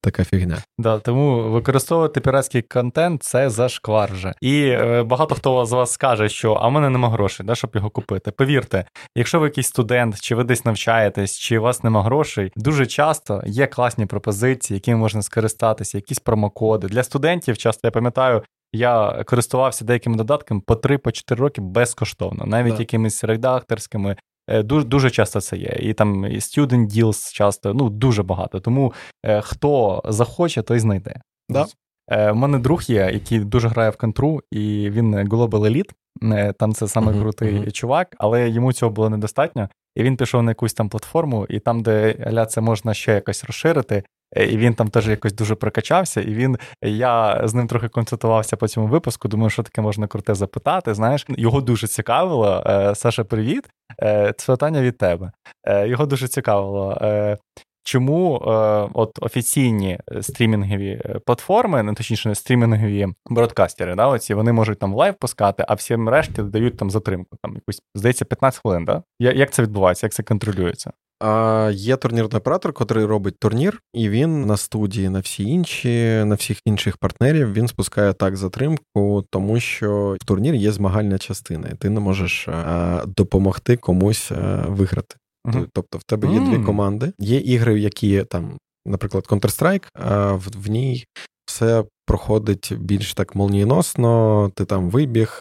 [0.00, 0.58] така фігня.
[0.78, 4.34] Да, Тому використовувати піратський контент це зашквар вже.
[4.40, 7.70] І е, багато хто з вас скаже, що а в мене нема грошей, да, щоб
[7.74, 8.30] його купити.
[8.30, 8.84] Повірте,
[9.16, 13.42] якщо ви якийсь студент, чи ви десь навчаєтесь, чи у вас нема грошей, дуже часто
[13.46, 16.86] є класні пропозиції, якими можна скористатися, якісь промокоди.
[16.86, 18.42] Для студентів часто я пам'ятаю,
[18.72, 22.78] я користувався деякими додатками по 3-4 роки безкоштовно, навіть да.
[22.78, 24.16] якимись редакторськими.
[24.48, 25.76] Е, дуже дуже часто це є.
[25.80, 28.60] І там і student deals часто, ну дуже багато.
[28.60, 28.92] Тому
[29.24, 31.20] е, хто захоче, той знайде.
[31.48, 31.66] Да.
[32.08, 35.90] Е, У мене друг є, який дуже грає в контру, і він Global Elite.
[36.22, 37.70] Е, там це саме uh-huh, крутий uh-huh.
[37.70, 39.68] чувак, але йому цього було недостатньо.
[39.94, 43.44] І він пішов на якусь там платформу, і там, де ля це можна ще якось
[43.44, 44.02] розширити.
[44.36, 48.56] Е, і він там теж якось дуже прокачався, і він я з ним трохи консультувався
[48.56, 49.28] по цьому випуску.
[49.28, 50.94] Думаю, що таке можна круте запитати.
[50.94, 52.62] Знаєш, його дуже цікавило.
[52.94, 53.68] Саша, привіт.
[54.36, 55.32] Це питання від тебе.
[55.86, 56.98] Його дуже цікавило,
[57.86, 58.50] чому е,
[58.94, 64.94] от офіційні е, стрімінгові е, платформи, ну, точніше, стрімінгові бродкастери, да, оці, вони можуть там
[64.94, 67.36] live пускати, а всім решті дають там затримку.
[67.42, 68.84] Там якусь, здається, 15 хвилин.
[68.84, 69.02] Да?
[69.18, 70.92] Як це відбувається, як це контролюється?
[71.20, 76.34] А Є турнірний оператор, який робить турнір, і він на студії, на всі інші, на
[76.34, 81.74] всіх інших партнерів він спускає так затримку, тому що в турнірі є змагальна частина, і
[81.74, 85.16] ти не можеш а, допомогти комусь а, виграти.
[85.46, 85.66] Uh-huh.
[85.72, 87.12] Тобто в тебе є дві команди.
[87.18, 91.04] Є ігри, які там, наприклад, Counter-Strike, а в, в ній
[91.46, 95.40] все проходить більш так молнієносно, ти там вибіг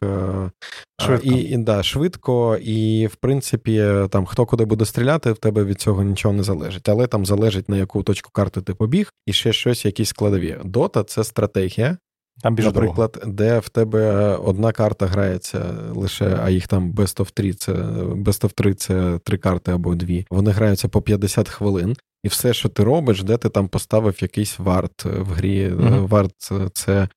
[1.01, 1.27] швидко.
[1.27, 5.81] І, і да, швидко, і в принципі, там хто куди буде стріляти, в тебе від
[5.81, 6.89] цього нічого не залежить.
[6.89, 10.57] Але там залежить на яку точку карти ти побіг, і ще щось, якісь складові.
[10.63, 11.97] Дота це стратегія.
[12.41, 13.33] Там більш Наприклад, дорого.
[13.33, 18.45] де в тебе одна карта грається лише, а їх там best of 3, це best
[18.45, 20.25] of 3 це три карти або дві.
[20.29, 24.59] Вони граються по 50 хвилин, і все, що ти робиш, де ти там поставив якийсь
[24.59, 25.69] варт в грі.
[25.69, 26.07] Mm-hmm.
[26.07, 26.33] Варт
[26.73, 27.09] це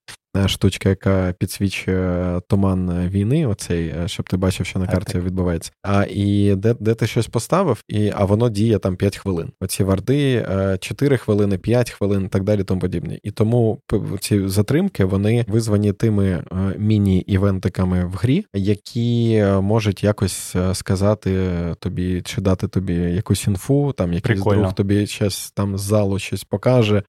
[0.47, 5.72] штучка, яка підсвічує туман війни, оцей, е, щоб ти бачив, що на карті відбувається.
[5.82, 9.51] А і де де ти щось поставив, і а воно діє там 5 хвилин.
[9.61, 10.47] Оці варди
[10.80, 13.18] 4 е, хвилини, 5 хвилин, так далі, тому подібне.
[13.22, 13.80] І тому
[14.20, 16.45] ці затримки вони визвані тими е,
[16.78, 24.41] міні-івентиками в грі, які можуть якось сказати тобі чи дати тобі якусь інфу, там якийсь
[24.41, 24.62] Прикольно.
[24.62, 27.03] друг тобі щось там з залу щось покаже,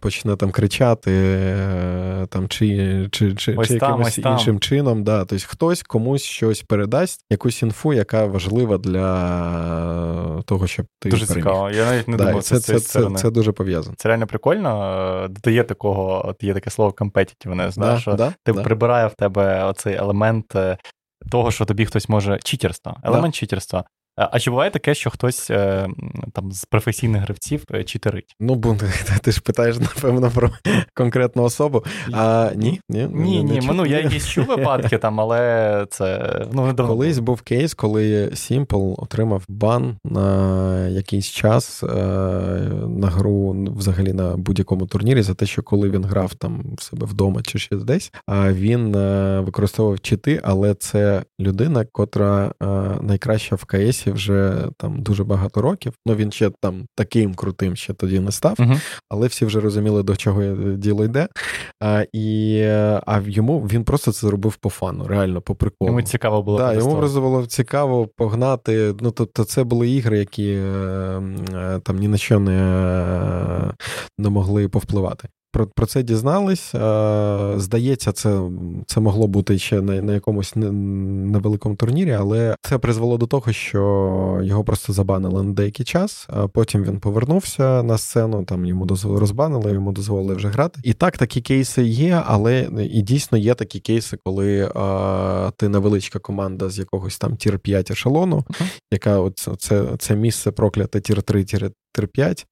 [0.00, 1.10] почне там кричати
[2.28, 2.66] там чи
[3.10, 5.04] чи чи, чи, якимось там, іншим чином.
[5.04, 5.24] Да.
[5.24, 11.44] Тобто хтось комусь щось передасть, якусь інфу, яка важлива для того, щоб ти дуже переміг.
[11.44, 11.70] цікаво.
[11.70, 13.96] Я навіть не да, думав, це, це, це, це, дуже пов'язано.
[13.98, 15.26] Це реально прикольно.
[15.30, 19.94] Додає такого, от є таке слово competitiveness, да, що да, ти прибирає в тебе оцей
[19.94, 20.56] елемент.
[20.56, 20.78] Е,
[21.30, 23.84] того, що тобі хтось може читерства, елемент читерства.
[24.16, 25.88] А чи буває таке, що хтось е,
[26.32, 28.36] там з професійних гравців е, читерить?
[28.40, 28.76] Ну, бо
[29.22, 30.50] ти ж питаєш, напевно, про
[30.94, 31.84] конкретну особу.
[32.12, 33.60] А ні, ні, ні, ні.
[33.72, 36.92] Ну я якісь чув випадки там, але це ну недавно.
[36.92, 41.86] Колись був кейс, коли Simple отримав бан на якийсь час е,
[42.88, 47.06] на гру взагалі на будь-якому турнірі за те, що коли він грав там в себе
[47.06, 48.92] вдома чи ще десь, а він
[49.44, 52.52] використовував чити, але це людина, котра
[53.00, 55.92] найкраща в КС Месі вже там дуже багато років.
[56.06, 58.80] Ну він ще там таким крутим ще тоді не став, uh-huh.
[59.08, 60.42] але всі вже розуміли, до чого
[60.76, 61.28] діло йде.
[61.80, 62.62] А і,
[63.06, 65.88] а йому він просто це зробив по фану, реально по приколу.
[65.88, 66.58] Йому цікаво було.
[66.58, 68.94] Да, Йому просто було цікаво погнати.
[69.00, 70.62] Ну, тобто, це були ігри, які е,
[71.54, 73.72] е, там ні на що не,
[74.18, 76.72] не могли повпливати про про це дізнались.
[77.56, 78.40] Здається, це
[78.86, 83.80] це могло бути ще на на якомусь невеликому турнірі, але це призвело до того, що
[84.42, 86.26] його просто забанили на деякий час.
[86.28, 90.80] А Потім він повернувся на сцену, там йому дозволили розбанили, йому дозволили вже грати.
[90.84, 96.18] І так, такі кейси є, але і дійсно є такі кейси, коли а, ти невеличка
[96.18, 98.66] команда з якогось там tier 5 ешелону, угу.
[98.92, 101.44] яка от це, це місце прокляте tier 3
[102.02, 102.46] 5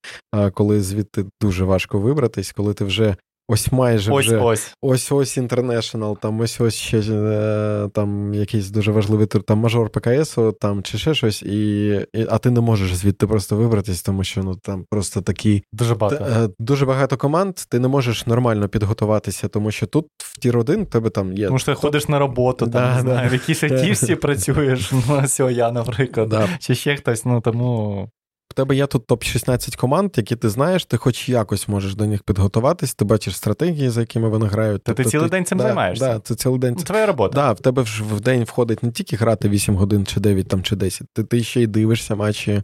[0.54, 3.16] коли звідти дуже важко вибратись, коли ти вже
[3.48, 8.70] ось майже ось вже ось ось ось International, там ось ось ще е, там якийсь
[8.70, 12.60] дуже важливий тур, там мажор ПКС, там чи ще щось, і, і а ти не
[12.60, 16.86] можеш звідти просто вибратись, тому що ну там просто такі дуже багато т, е, дуже
[16.86, 17.54] багато команд.
[17.54, 21.46] Ти не можеш нормально підготуватися, тому що тут в tier 1 тебе там є.
[21.46, 24.92] Тому що ти ходиш на роботу, да, там не знаю, в якійсь айтівці працюєш.
[24.92, 26.48] Ну, ось я, наприклад, да.
[26.58, 27.24] чи ще хтось.
[27.24, 28.08] Ну тому
[28.52, 32.22] в тебе є тут топ-16 команд, які ти знаєш, ти хоч якось можеш до них
[32.22, 34.82] підготуватись, ти бачиш стратегії, за якими вони грають.
[34.82, 36.06] Та тобто, ти цілий день цим да, займаєшся.
[36.06, 36.74] Да, це цілий день.
[36.78, 37.34] Ну, твоя робота.
[37.34, 40.62] Да, В тебе ж в день входить не тільки грати 8 годин чи 9 там,
[40.62, 42.62] чи 10, ти ти ще й дивишся матчі,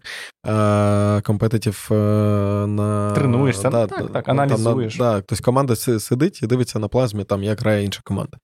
[1.22, 4.96] компетитив на тренуєшся, да, так, так, аналізуєш.
[4.96, 8.36] Там, да, Тобто команда сидить і дивиться на плазмі, там як грає інша команда.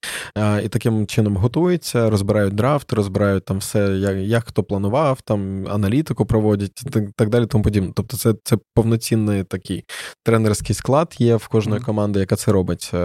[0.65, 6.27] І таким чином готується, розбирають драфт, розбирають там все, як як хто планував, там аналітику
[6.27, 6.83] проводять
[7.17, 7.47] так далі.
[7.47, 7.93] Тому подібне.
[7.95, 9.85] Тобто, це це повноцінний такий
[10.25, 12.99] тренерський склад є в кожної команди, яка це робить е,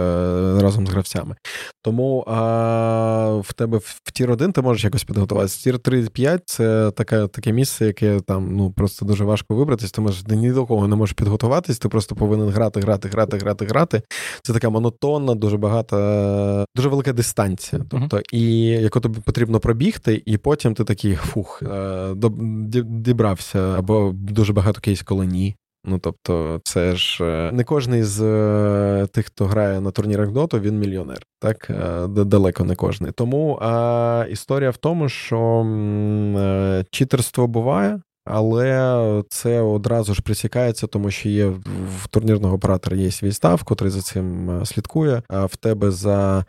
[0.60, 1.36] разом з гравцями.
[1.82, 5.62] Тому а, в тебе в tier 1 ти можеш якось підготуватися.
[5.62, 10.24] Tier 3-5 це таке таке місце, яке там ну просто дуже важко вибратись, тому що
[10.24, 14.02] ти ні до кого не можеш підготуватись, ти просто повинен грати, грати, грати, грати, грати.
[14.42, 17.82] Це така монотонна, дуже багата, дуже велика дистанція.
[17.90, 18.22] Тобто, uh-huh.
[18.32, 22.14] і яку тобі потрібно пробігти, і потім ти такий фух, е,
[22.84, 25.56] дібрався, або дуже багато кейс, коли ні.
[25.84, 30.60] Ну тобто, це ж е, не кожен з е, тих, хто грає на турнірах доту,
[30.60, 31.18] він мільйонер.
[31.40, 31.70] Так
[32.08, 33.12] далеко не кожний.
[33.12, 35.66] Тому а, історія в тому, що
[36.90, 38.00] читерство буває.
[38.24, 41.46] Але це одразу ж присікається, тому що є
[41.98, 45.22] в турнірного оператора є свій став, котрий за цим слідкує.
[45.28, 46.44] А в тебе за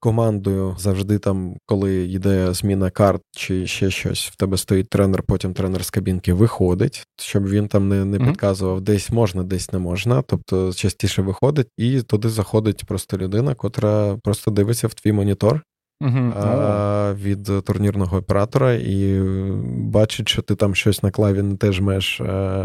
[0.00, 5.54] командою завжди там, коли йде зміна карт чи ще щось, в тебе стоїть тренер, потім
[5.54, 10.22] тренер з кабінки виходить, щоб він там не не підказував, десь можна, десь не можна.
[10.22, 15.62] Тобто частіше виходить, і туди заходить просто людина, котра просто дивиться в твій монітор.
[16.02, 16.32] Uh-huh.
[16.38, 19.20] А, від турнірного оператора і
[19.66, 22.20] бачить, що ти там щось на клаві не теж жмеш,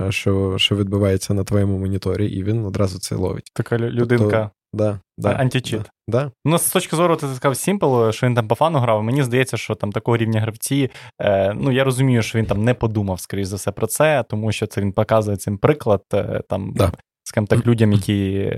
[0.09, 3.51] що що відбувається на твоєму моніторі, і він одразу це ловить.
[3.53, 5.89] Така людинка тобто, Да, да, Античит.
[6.07, 6.31] Да.
[6.45, 9.03] Ну, з точки зору, ти сказав Сімпл, що він там по фану грав.
[9.03, 10.89] Мені здається, що там такого рівня гравці.
[11.21, 14.51] Е, Ну, я розумію, що він там не подумав, скоріш за все, про це, тому
[14.51, 16.91] що це він показує цим приклад е, там, да.
[17.23, 18.51] скажімо так, людям, які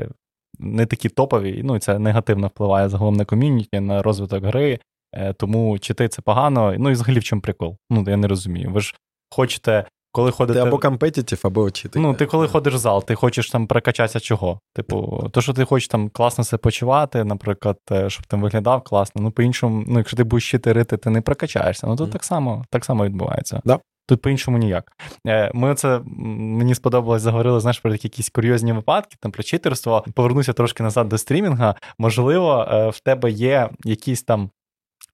[0.60, 1.62] не такі топові.
[1.64, 4.80] Ну, і це негативно впливає загалом на ком'юніті, на розвиток гри.
[5.14, 6.76] Е, Тому чити це погано.
[6.78, 7.78] Ну і взагалі в чому прикол?
[7.90, 8.72] Ну, я не розумію.
[8.72, 8.96] Ви ж
[9.30, 9.86] хочете
[10.16, 10.62] коли ходите...
[10.62, 12.00] Ти або компетитив, або очити.
[12.00, 14.60] Ну, ти коли ходиш в зал, ти хочеш там прокачатися чого?
[14.74, 19.22] Типу, то, що ти хочеш там класно себе почувати, наприклад, е, щоб там виглядав класно.
[19.22, 21.88] Ну, по-іншому, ну, якщо ти будеш щити ти не прокачаєшся.
[21.88, 22.12] Ну, тут mm.
[22.12, 23.62] так само так само відбувається.
[23.66, 23.80] Да.
[24.08, 24.92] Тут по-іншому ніяк.
[25.28, 30.06] Е, ми це мені сподобалось, заговорили, знаєш, про якісь курйозні випадки, там про читерство.
[30.14, 31.76] Повернуся трошки назад до стрімінга.
[31.98, 34.50] Можливо, е, в тебе є якісь там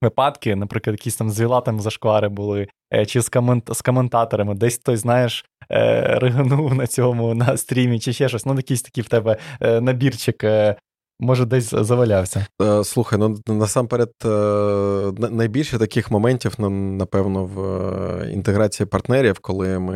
[0.01, 3.69] випадки, наприклад, якісь там з вілатами зашквари були, е, чи з комент...
[3.73, 8.45] з коментаторами, десь хтось, знаєш, е, ригнув на цьому на стрімі, чи ще щось.
[8.45, 10.45] Ну, якийсь такий в тебе е, набірчик.
[11.23, 12.45] Може, десь завалявся.
[12.83, 14.11] Слухай, ну насамперед,
[15.31, 19.95] найбільше таких моментів, напевно, в інтеграції партнерів, коли ми.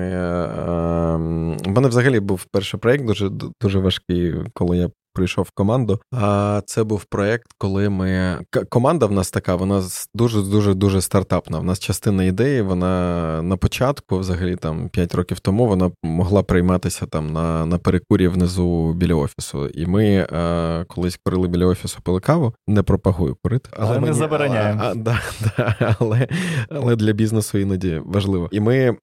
[1.66, 3.30] У мене взагалі був перший проєкт дуже
[3.62, 6.00] дуже важкий, коли я прийшов в команду.
[6.12, 8.40] А це був проект, коли ми
[8.70, 11.60] команда в нас така, вона дуже дуже дуже стартапна.
[11.60, 17.06] В нас частина ідеї, вона на початку, взагалі там 5 років тому, вона могла прийматися
[17.06, 19.68] там на на перекурі внизу біля офісу.
[19.68, 24.08] І ми а, колись курили біля офісу пили каву, не пропагую курити, але, але мені,
[24.08, 24.82] не забороняємо.
[24.84, 25.20] А, а, да,
[25.58, 26.28] да, але,
[26.70, 28.50] але для бізнесу іноді важливо.
[28.52, 28.96] І ми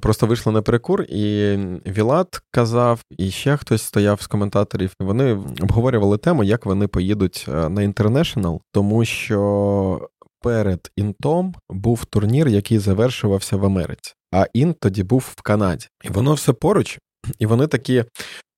[0.00, 4.92] Просто вийшли на перекур, і Вілат казав, і ще хтось стояв з коментаторів.
[5.00, 10.08] Вони обговорювали тему, як вони поїдуть е, на інтернешнл, тому що
[10.40, 14.14] перед інтом був турнір, який завершувався в Америці.
[14.32, 15.86] А інт тоді був в Канаді.
[16.04, 16.98] І воно все поруч,
[17.38, 18.04] і вони такі,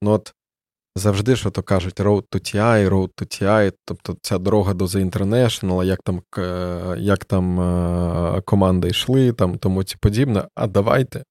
[0.02, 0.34] ну от
[0.96, 5.10] завжди що то кажуть road to TI, road to TI, тобто ця дорога до The
[5.10, 6.22] International, як там
[6.98, 10.48] як там е, команди йшли, там тому ці подібне.
[10.54, 11.24] А давайте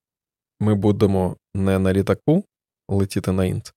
[0.60, 2.46] ми будемо не на літаку
[2.90, 3.74] летіти на інт,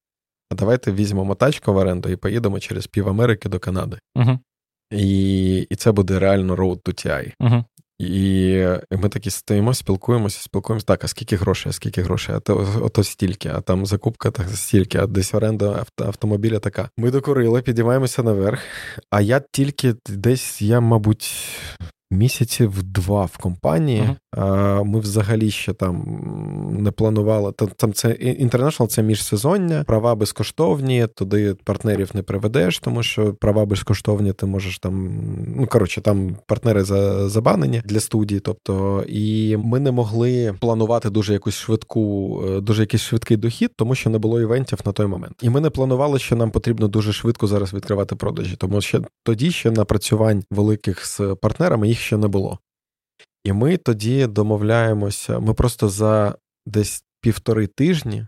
[0.51, 3.99] а давайте візьмемо тачку в оренду і поїдемо через пів Америки до Канади.
[4.17, 4.39] Uh-huh.
[4.91, 7.35] І і це буде реально road to TI.
[7.41, 7.65] Uh-huh.
[7.99, 10.87] І ми такі стоїмо, спілкуємося, спілкуємося.
[10.87, 12.35] Так, а скільки грошей, а скільки грошей?
[12.35, 16.91] А то ото стільки, а там закупка так стільки, а десь оренда автомобіля така.
[16.97, 18.61] Ми докурили, підіймаємося наверх.
[19.11, 21.35] А я тільки десь, я, мабуть,
[22.11, 24.03] місяців два в компанії.
[24.03, 24.17] Uh-huh.
[24.85, 26.05] Ми взагалі ще там
[26.81, 27.53] не планували.
[27.53, 34.33] Там це інтернешнл це міжсезоння, права безкоштовні, туди партнерів не приведеш, тому що права безкоштовні,
[34.33, 35.11] ти можеш там.
[35.57, 36.85] Ну коротше, там партнери
[37.29, 38.41] забанені для студії.
[38.41, 43.95] Тобто, і ми не могли планувати дуже якусь швидку, е, дуже якийсь швидкий дохід, тому
[43.95, 45.35] що не було івентів на той момент.
[45.43, 49.51] І ми не планували, що нам потрібно дуже швидко зараз відкривати продажі, тому що тоді
[49.51, 52.59] ще напрацювань великих з партнерами їх їх ще не було.
[53.49, 56.35] І ми тоді домовляємося, ми просто за
[56.67, 58.27] десь півтори тижні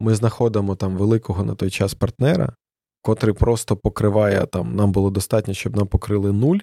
[0.00, 2.56] ми знаходимо там великого на той час партнера,
[3.02, 6.58] котрий просто покриває там, нам було достатньо, щоб нам покрили нуль.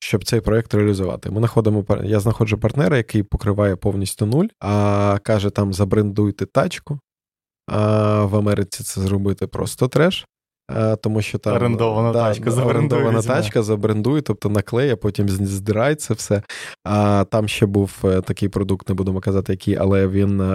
[0.00, 1.30] щоб цей проект реалізувати.
[1.30, 7.00] Ми знаходимо я знаходжу партнера, який покриває повністю нуль, а каже: там забрендуйте тачку.
[7.66, 10.26] А в Америці це зробити просто треш.
[10.76, 16.14] Е, тому що там орендована да, тачка орендована тачка забрендує, тобто наклеє, потім здирає це
[16.14, 16.42] все.
[16.84, 20.54] А там ще був е, такий продукт, не будемо казати, який, але він а,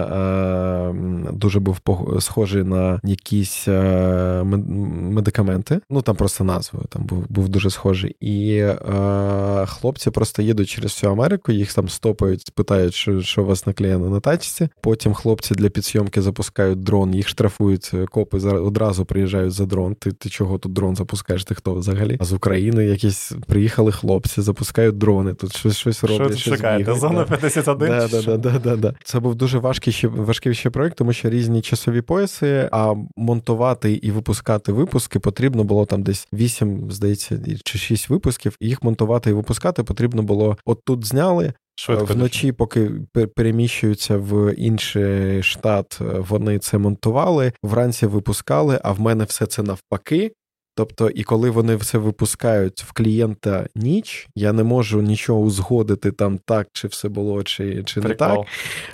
[0.90, 1.78] е, дуже був
[2.20, 5.80] схожий на якісь а, медикаменти.
[5.90, 8.16] Ну там просто назвою там був був дуже схожий.
[8.20, 13.46] І а, хлопці просто їдуть через всю Америку, їх там стопають, питають, що що у
[13.46, 14.68] вас наклеєно на тачці.
[14.80, 20.28] Потім хлопці для підсйомки запускають дрон, їх штрафують, копи одразу приїжджають за дрон ти ти
[20.28, 21.44] чого тут дрон запускаєш?
[21.44, 22.16] Ти хто взагалі?
[22.20, 26.38] А з України якісь приїхали хлопці, запускають дрони, тут щось щось роблять.
[26.38, 26.94] Що чекаєте?
[26.94, 27.88] Зона 51?
[27.88, 31.30] Да, да, да, да, да, Це був дуже важкий ще важкий ще проєкт, тому що
[31.30, 37.78] різні часові пояси, а монтувати і випускати випуски потрібно було там десь 8, здається, чи
[37.78, 38.56] 6 випусків.
[38.60, 41.52] Їх монтувати і випускати потрібно було от тут зняли.
[41.76, 42.90] Швидко вночі, поки
[43.36, 48.80] переміщуються в інший штат, вони це монтували, вранці випускали.
[48.84, 50.32] А в мене все це навпаки.
[50.76, 56.38] Тобто, і коли вони все випускають в клієнта ніч, я не можу нічого узгодити там
[56.44, 58.38] так, чи все було, чи чи не так.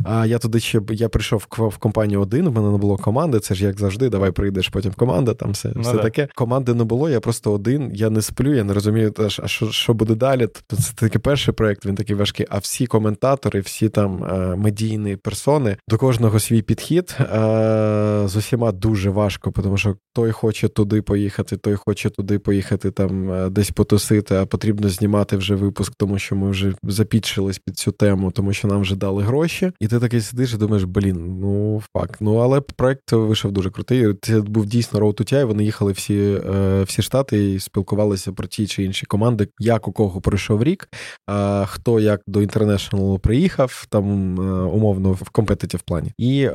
[0.05, 3.41] А я туди ще я прийшов в компанію один, в мене не було команди.
[3.41, 6.03] Це ж як завжди, давай прийдеш, потім команда, там все ну, все да.
[6.03, 6.29] таке.
[6.35, 9.95] Команди не було, я просто один, я не сплю, я не розумію, а що що
[9.95, 10.41] буде далі.
[10.41, 12.47] Тобто це такий перший проект, він такий важкий.
[12.51, 17.27] А всі коментатори, всі там е, медійні персони, до кожного свій підхід е,
[18.25, 23.33] з усіма дуже важко, тому що той хоче туди поїхати, той хоче туди поїхати, там
[23.33, 27.93] е, десь потусити, а потрібно знімати вже випуск, тому що ми вже запітчились під цю
[27.93, 29.73] тему, тому що нам вже дали гроші.
[29.81, 32.17] І ти такий сидиш і думаєш, блін, ну факт.
[32.21, 34.15] Ну але проект вийшов дуже крутий.
[34.23, 38.67] Це був дійсно роут і Вони їхали всі е, всі штати і спілкувалися про ті
[38.67, 40.89] чи інші команди, як у кого пройшов рік,
[41.67, 46.13] хто як до інтернешнлу приїхав, там е, умовно в компетитів плані.
[46.19, 46.49] І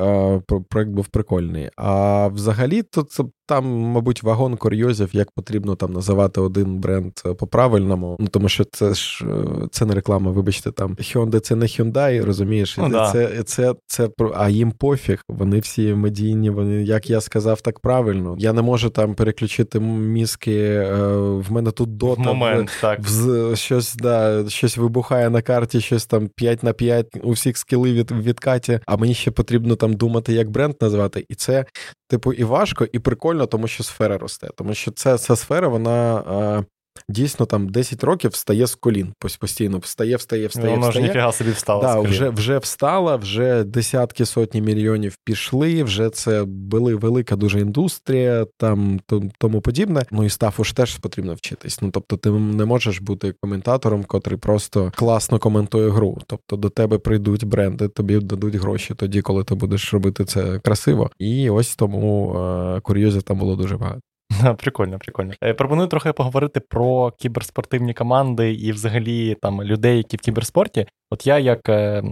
[0.70, 1.70] проект був прикольний.
[1.78, 7.34] А взагалі, то це там, мабуть, вагон курйозів, як потрібно там називати один бренд е,
[7.34, 8.18] по-правильному.
[8.20, 12.24] Ну тому що це ж е, це не реклама, вибачте, там Hyundai це не Hyundai,
[12.26, 12.78] розумієш?
[12.78, 15.24] Ну, це, це, це, це, А їм пофіг.
[15.30, 18.36] Вони всі медійні, вони, як я сказав, так правильно.
[18.40, 20.56] Я не можу там переключити мізки.
[20.56, 23.00] Е, в мене тут дота момент, в, так.
[23.02, 27.94] В, щось да, щось вибухає на карті, щось там 5 на 5, у всіх скіли
[27.94, 31.26] від, відкаті, а мені ще потрібно там думати, як бренд назвати.
[31.30, 31.66] І це,
[32.08, 34.50] типу, і важко, і прикольно, тому що сфера росте.
[34.56, 36.66] Тому що це ця сфера, вона
[37.10, 39.14] дійсно там 10 років встає з колін.
[39.40, 40.70] Постійно встає, встає, встає.
[40.70, 41.06] Воно встає.
[41.06, 41.82] ж ніфіга собі встала.
[41.82, 45.84] Да, вже вже встала, вже десятки сотні мільйонів пішли.
[45.84, 49.00] Вже це були велика дуже індустрія, там
[49.40, 50.06] тому подібне.
[50.12, 51.82] Ну і стафу ж теж потрібно вчитись.
[51.82, 56.18] Ну тобто, ти не можеш бути коментатором, котрий просто класно коментує гру.
[56.28, 61.12] Тобто до тебе прийдуть бренди, тобі дадуть гроші тоді, коли ти будеш робити це красиво.
[61.20, 64.02] І ось тому е, курйозів там було дуже багато.
[64.58, 65.34] Прикольно, прикольно.
[65.44, 70.88] Е, пропоную трохи поговорити про кіберспортивні команди і, взагалі, там людей, які в кіберспорті.
[71.12, 72.04] От я, як е,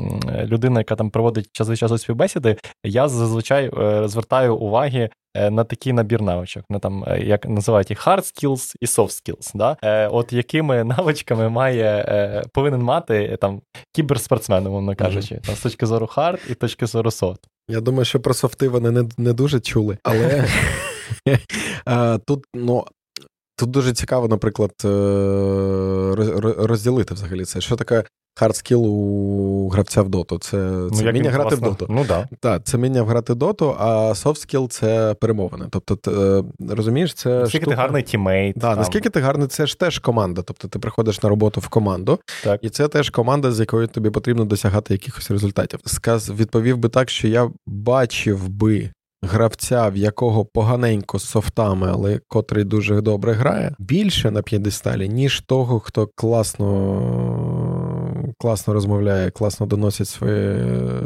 [0.46, 5.10] людина, яка там проводить час від часу співбесіди, я зазвичай е, звертаю уваги
[5.52, 6.64] на такий набір навичок.
[6.70, 9.52] На там, як називають їх hard skills і soft skills.
[9.56, 10.08] Да?
[10.08, 13.62] От якими навичками має повинен мати там
[13.96, 15.46] кіберспортсмен, умовно кажучи, mm-hmm.
[15.46, 17.40] там з точки зору hard і точки зору soft.
[17.68, 20.48] Я думаю, що про софти вони не, не дуже чули, але.
[22.26, 22.86] Тут, ну.
[23.64, 24.88] Тут дуже цікаво, наприклад, е,
[26.58, 27.62] розділити взагалі це.
[27.62, 28.04] Що таке
[28.36, 30.40] hard skill у гравця в доту?
[30.40, 31.68] Це ну, це вміння грати власне.
[31.68, 31.86] в доту.
[31.90, 32.28] Ну, да.
[32.40, 35.66] Так, це вміння грати в доту, а soft skill це перемовини.
[35.72, 37.30] Тобто, ти, е, розумієш, це.
[37.30, 37.76] Наскільки штука...
[37.76, 38.58] ти гарний teammate.
[38.58, 40.42] Да, наскільки ти гарний, це ж теж команда.
[40.42, 42.60] Тобто ти приходиш на роботу в команду, так.
[42.64, 45.80] і це теж команда, з якою тобі потрібно досягати якихось результатів.
[45.86, 48.90] Сказ відповів би так, що я бачив би
[49.24, 55.42] гравця, в якого поганенько з софтами, але котрий дуже добре грає, більше на п'єдесталі, ніж
[55.42, 56.70] того, хто класно
[58.44, 60.58] класно розмовляє, класно доносить свої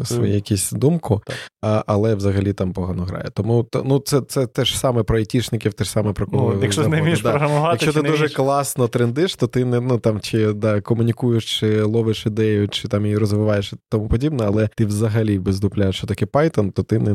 [0.04, 1.22] свої якісь думку,
[1.62, 3.26] а, але взагалі там погано грає.
[3.34, 6.54] Тому ну, це це те ж саме про айтішників, те ж саме про кого.
[6.54, 7.30] Ну, Якщо не вмієш да.
[7.30, 8.34] програмувати, якщо ти дуже вмієш...
[8.34, 13.06] класно трендиш, то ти не ну там чи да, комунікуєш, чи ловиш ідею, чи там
[13.06, 17.14] її розвиваєш і тому подібне, але ти взагалі бездупляєш, що таке Python, то ти не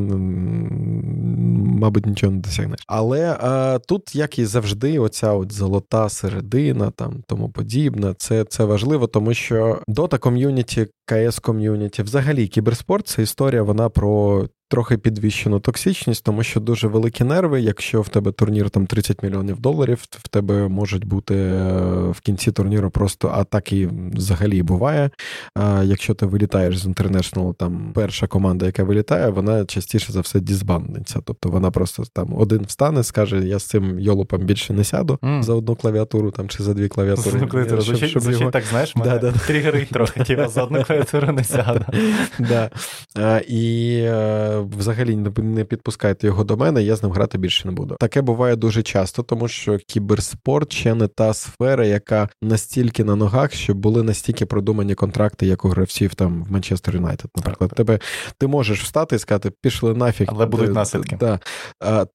[1.82, 2.80] мабуть нічого не досягнеш.
[2.86, 8.64] Але а, тут, як і завжди, оця от золота середина, там тому подібне, це це
[8.64, 12.02] важливо, тому що дота ком'юніті КС ком'юніті.
[12.02, 17.60] Взагалі, кіберспорт це історія, вона про трохи підвищену токсичність, тому що дуже великі нерви.
[17.60, 21.72] Якщо в тебе турнір там 30 мільйонів доларів, в тебе можуть бути е,
[22.10, 25.10] в кінці турніру просто а так і взагалі буває.
[25.54, 30.40] А Якщо ти вилітаєш з International, там перша команда, яка вилітає, вона частіше за все
[30.40, 31.20] дізбандиться.
[31.24, 35.42] Тобто вона просто там один встане, скаже: я з цим йолопом більше не сяду mm.
[35.42, 37.40] за одну клавіатуру там чи за дві клавіатури.
[37.40, 37.82] За клавіатуру.
[37.82, 38.52] Звучить, щоб звучить його...
[38.52, 39.38] так, знаєш, мене да, да.
[39.46, 41.01] тригерить трохи, типу, за одну клавіатуру
[41.32, 41.84] не сяду.
[42.38, 42.70] Да.
[43.16, 47.74] А, І е, взагалі не підпускайте його до мене, я з ним грати більше не
[47.74, 47.96] буду.
[48.00, 53.52] Таке буває дуже часто, тому що кіберспорт ще не та сфера, яка настільки на ногах,
[53.52, 57.30] що були настільки продумані контракти, як у гравців там в Манчестер Юнайтед.
[57.36, 57.98] Наприклад, так, тебе
[58.38, 61.16] ти можеш встати і сказати, пішли нафіг, але будуть е, наслідки.
[61.20, 61.40] Да.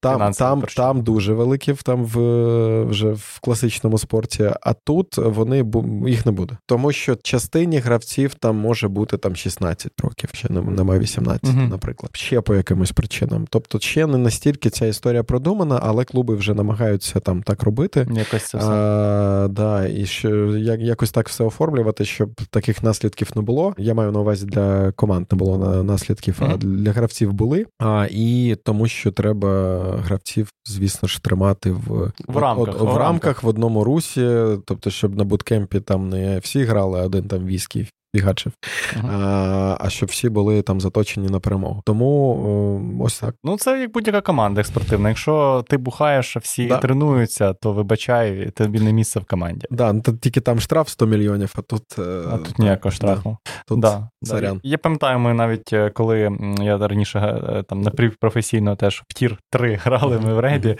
[0.00, 4.50] Там там, там дуже великі там в вже в класичному спорті.
[4.60, 5.64] А тут вони
[6.06, 11.00] їх не буде, тому що частині гравців там може бути там 16 років, ще немає
[11.00, 11.60] 18, угу.
[11.70, 12.10] наприклад.
[12.14, 13.46] Ще по якимось причинам.
[13.50, 18.08] Тобто, ще не настільки ця історія продумана, але клуби вже намагаються там так робити.
[18.12, 18.68] Якось це все.
[18.68, 23.74] А, да, І що як, якось так все оформлювати, щоб таких наслідків не було.
[23.78, 26.54] Я маю на увазі для команд не було наслідків, mm-hmm.
[26.54, 27.66] а для гравців були.
[27.78, 32.96] А, І тому, що треба гравців, звісно ж, тримати в в рамках от, в, в
[32.96, 37.46] рамках в одному русі, тобто, щоб на буткемпі там не всі грали, а один там
[37.46, 38.52] віскі фігачив,
[38.96, 39.10] uh-huh.
[39.10, 41.82] а а щоб всі були там заточені на перемогу.
[41.84, 43.34] Тому ось так.
[43.44, 45.08] Ну, це як будь-яка команда спортивна.
[45.08, 46.78] Якщо ти бухаєш, а всі да.
[46.78, 49.66] тренуються, то вибачай, тобі не місце в команді.
[49.70, 53.36] Да, ну, тільки там штраф 100 мільйонів, а тут е, А тут ніякого штрафу.
[53.44, 53.62] Да.
[53.68, 54.60] Тут да, царян.
[54.62, 56.18] Я пам'ятаю, ми навіть е, коли
[56.60, 60.76] я раніше е, там напівпрофесійно теж в tier 3 грали ми в ребі,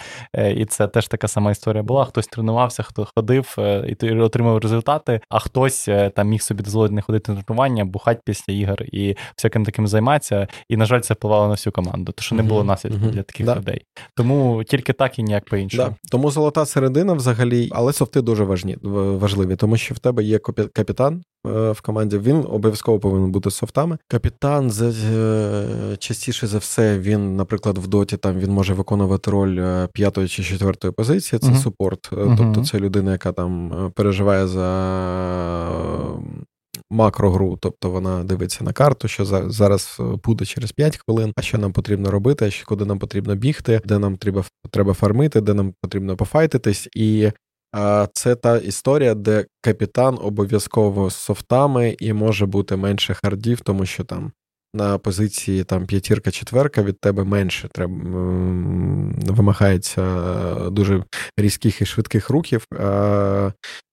[0.57, 2.05] і це теж така сама історія була.
[2.05, 3.57] Хтось тренувався, хто ходив
[3.89, 8.53] і отримав результати, а хтось там міг собі дозволити не ходити ходити тренування, бухати після
[8.53, 10.49] ігор і всяким таким займатися.
[10.69, 13.47] І, на жаль, це впливало на всю команду, тому що не було наслідків для таких
[13.47, 13.57] да.
[13.57, 13.83] людей.
[14.17, 15.89] Тому тільки так і ніяк по іншому.
[15.89, 15.97] Да.
[16.11, 20.39] Тому золота середина взагалі, але софти дуже важні, важливі, тому що в тебе є
[20.73, 21.23] капітан.
[21.47, 23.99] Е, в команді він обов'язково повинен бути софтами.
[24.09, 29.59] Капітан за е, частіше за все, він, наприклад, в доті там він може виконувати роль
[29.59, 31.39] е, п'ятої чи четвертої позиції.
[31.39, 31.63] Це uh-huh.
[31.63, 32.37] супорт, uh-huh.
[32.37, 34.69] тобто це людина, яка там переживає за
[36.91, 41.59] макрогру, тобто вона дивиться на карту, що зараз е, буде через 5 хвилин, а що
[41.59, 46.17] нам потрібно робити, куди нам потрібно бігти, де нам треба треба фармити, де нам потрібно
[46.17, 46.89] пофайтитись.
[46.97, 47.31] І
[48.13, 54.05] це та історія, де капітан обов'язково з софтами і може бути менше хардів, тому що
[54.05, 54.33] там.
[54.75, 57.95] На позиції там п'ятірка-четверка від тебе менше треба
[59.33, 61.05] вимагається дуже
[61.37, 62.65] різких і швидких рухів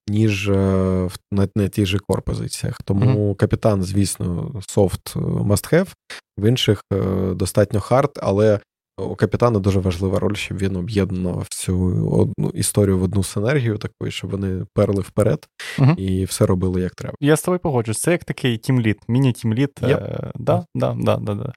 [0.08, 2.82] ніж е, на, на тих же core позиціях.
[2.86, 3.36] Тому mm-hmm.
[3.36, 5.88] капітан, звісно, soft must have,
[6.38, 6.98] в інших е,
[7.34, 8.60] достатньо hard, але
[8.98, 14.12] у капітана дуже важлива роль, щоб він об'єднував всю одну історію в одну синергію, таку,
[14.12, 15.48] щоб вони перли вперед
[15.80, 15.96] uh-huh.
[15.96, 17.16] і все робили як треба.
[17.20, 18.02] Я з тобою погоджуюсь.
[18.02, 19.82] Це як такий team lead, міні- team lead.
[19.82, 20.04] Yep.
[20.04, 21.54] Е, да, да, да, да, да.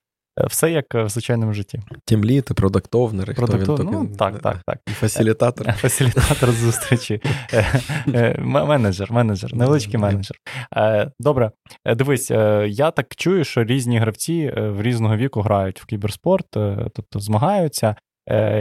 [0.47, 1.80] Все як в звичайному житті.
[2.05, 3.84] Team lead, product owner, Product ow...
[3.84, 4.78] ну, так, так, так.
[4.86, 5.72] І фасилітатор.
[5.72, 7.20] Фасилітатор зустрічі.
[7.53, 7.80] Е,
[8.14, 10.36] е, менеджер, менеджер, невеличкий менеджер.
[10.76, 11.51] Е, добре,
[11.97, 12.30] дивись,
[12.66, 16.47] я так чую, що різні гравці в різного віку грають в кіберспорт,
[16.95, 17.97] тобто змагаються.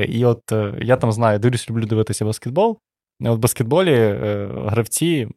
[0.07, 0.41] І от
[0.81, 2.79] я там знаю, дивлюсь, люблю дивитися баскетбол.
[3.21, 4.15] От в баскетболі
[4.65, 5.27] гравці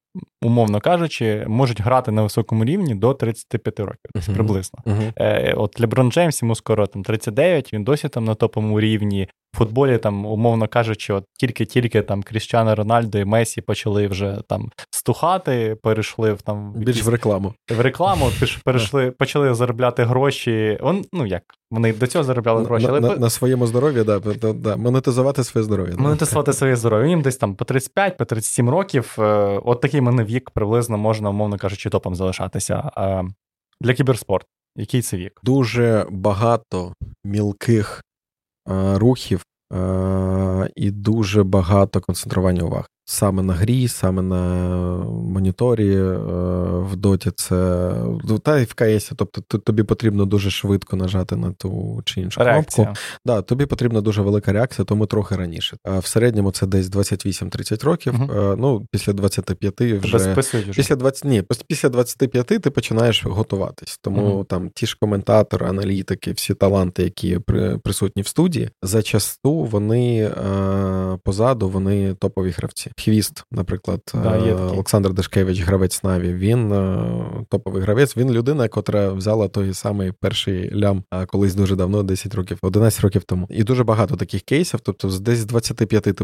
[0.42, 4.34] умовно кажучи, можуть грати на високому рівні до 35 років, uh-huh.
[4.34, 4.78] приблизно.
[4.86, 5.12] Uh-huh.
[5.16, 9.28] Е, От Леброн Джеймс, йому скоро там 39, він досі там на топовому рівні.
[9.54, 14.70] В футболі, там, умовно кажучи, от тільки-тільки там Кріщано Рональдо і Месі почали вже там
[14.90, 17.04] стухати, перейшли в там більш якісь...
[17.04, 17.54] в рекламу.
[17.70, 18.30] В рекламу
[18.64, 20.78] перейшли, почали заробляти гроші.
[20.80, 22.86] Он, ну як, вони до цього заробляли гроші.
[22.86, 23.00] На, але...
[23.00, 24.18] на, на своєму здоров'ї, да,
[24.52, 25.94] да, монетизувати своє здоров'я.
[25.98, 27.08] Монетизувати своє здоров'я.
[27.08, 29.16] Їм десь там по 35, по 37 років.
[29.18, 29.22] Е,
[29.64, 32.90] от такий мене вік приблизно можна, умовно кажучи, топом залишатися.
[32.96, 33.22] А
[33.80, 34.46] Для кіберспорту.
[34.76, 35.40] Який це вік?
[35.42, 36.94] Дуже багато
[37.24, 38.02] мілких
[38.66, 44.38] а, рухів а, і дуже багато концентрування уваги саме на грі, саме на
[45.08, 46.16] моніторі е,
[46.78, 47.92] в доті це
[48.42, 52.86] та й в КСі, тобто тобі потрібно дуже швидко нажати на ту чи іншу Реакція.
[52.86, 53.02] кнопку.
[53.26, 55.76] Да, Тобі потрібна дуже велика реакція, тому трохи раніше.
[55.84, 58.14] А в середньому це десь 28-30 років.
[58.14, 60.18] uh Ну, після 25 вже
[60.74, 63.98] після 20, ні, після 25 ти починаєш готуватись.
[64.02, 67.38] Тому uh там ті ж коментатори, аналітики, всі таланти, які
[67.84, 70.30] присутні в студії, зачасту вони
[71.24, 72.90] позаду вони топові гравці.
[73.04, 76.34] Хвіст, наприклад, да, є Олександр Дашкевич, гравець Наві.
[76.34, 76.68] Він
[77.48, 78.16] топовий гравець.
[78.16, 83.22] Він людина, котра взяла той самий перший лям колись дуже давно, 10 років, 11 років
[83.24, 83.46] тому.
[83.50, 84.80] І дуже багато таких кейсів.
[84.80, 86.14] Тобто, десь з 25 ти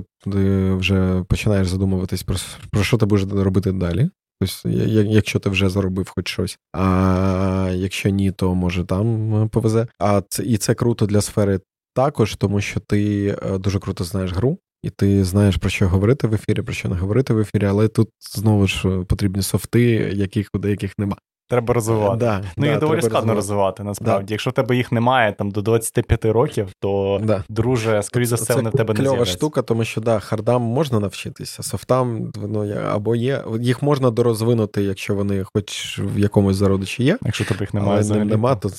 [0.74, 2.36] вже починаєш задумуватись про,
[2.70, 4.10] про що ти будеш робити далі.
[4.40, 9.86] Тобто, якщо ти вже заробив хоч щось, а якщо ні, то може там е, повезе.
[9.98, 11.60] А це і це круто для сфери
[11.94, 16.26] також, тому що ти е, дуже круто знаєш гру, і ти знаєш про що говорити
[16.26, 19.82] в ефірі, про що не говорити в ефірі, але тут знову ж е, потрібні софти,
[20.14, 21.20] яких у деяких немає.
[21.48, 22.16] Треба розвивати.
[22.16, 24.26] Да, ну да, і доволі складно розвивати, насправді.
[24.26, 24.34] Да.
[24.34, 28.70] Якщо в тебе їх немає там до 25 років, то друже, скоріше за все, вони
[28.70, 29.32] в тебе не з'являться.
[29.32, 33.44] штука, тому що да, хардам можна навчитися, софтам ну, або є.
[33.60, 37.18] Їх можна дорозвинути, якщо вони хоч в якомусь зародичі є.
[37.24, 38.70] Якщо тебе їх немає, але нема, то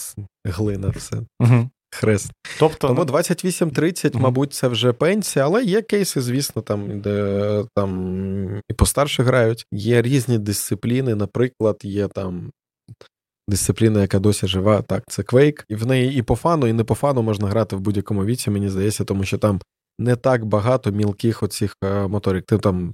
[0.45, 1.17] глина все.
[1.39, 1.69] Угу.
[1.91, 2.31] Хрест.
[2.59, 8.61] Тобто, Тому 28-30, mm мабуть, це вже пенсія, але є кейси, звісно, там, де там
[8.69, 9.65] і постарше грають.
[9.71, 12.51] Є різні дисципліни, наприклад, є там.
[13.49, 15.63] Дисципліна, яка досі жива, так, це Quake.
[15.69, 18.49] І в неї і по фану, і не по фану можна грати в будь-якому віці,
[18.49, 19.61] мені здається, тому що там
[19.99, 22.45] не так багато мілких оцих е, моторик.
[22.45, 22.93] Ти там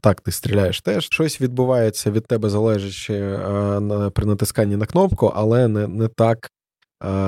[0.00, 1.04] так ти стріляєш теж.
[1.04, 6.50] Щось відбувається від тебе залежачи е, при натисканні на кнопку, але не не так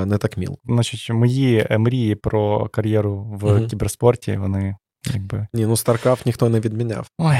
[0.06, 0.58] не так міл.
[0.64, 3.66] Значить, мої е, мрії про кар'єру в угу.
[3.66, 4.76] кіберспорті, вони.
[5.14, 5.46] Якби...
[5.52, 7.06] Ні, ну StarCraft ніхто не відміняв.
[7.18, 7.36] Ой,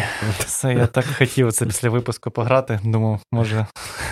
[0.47, 2.81] це я так хотів це після випуску пограти.
[2.85, 3.67] Думав, може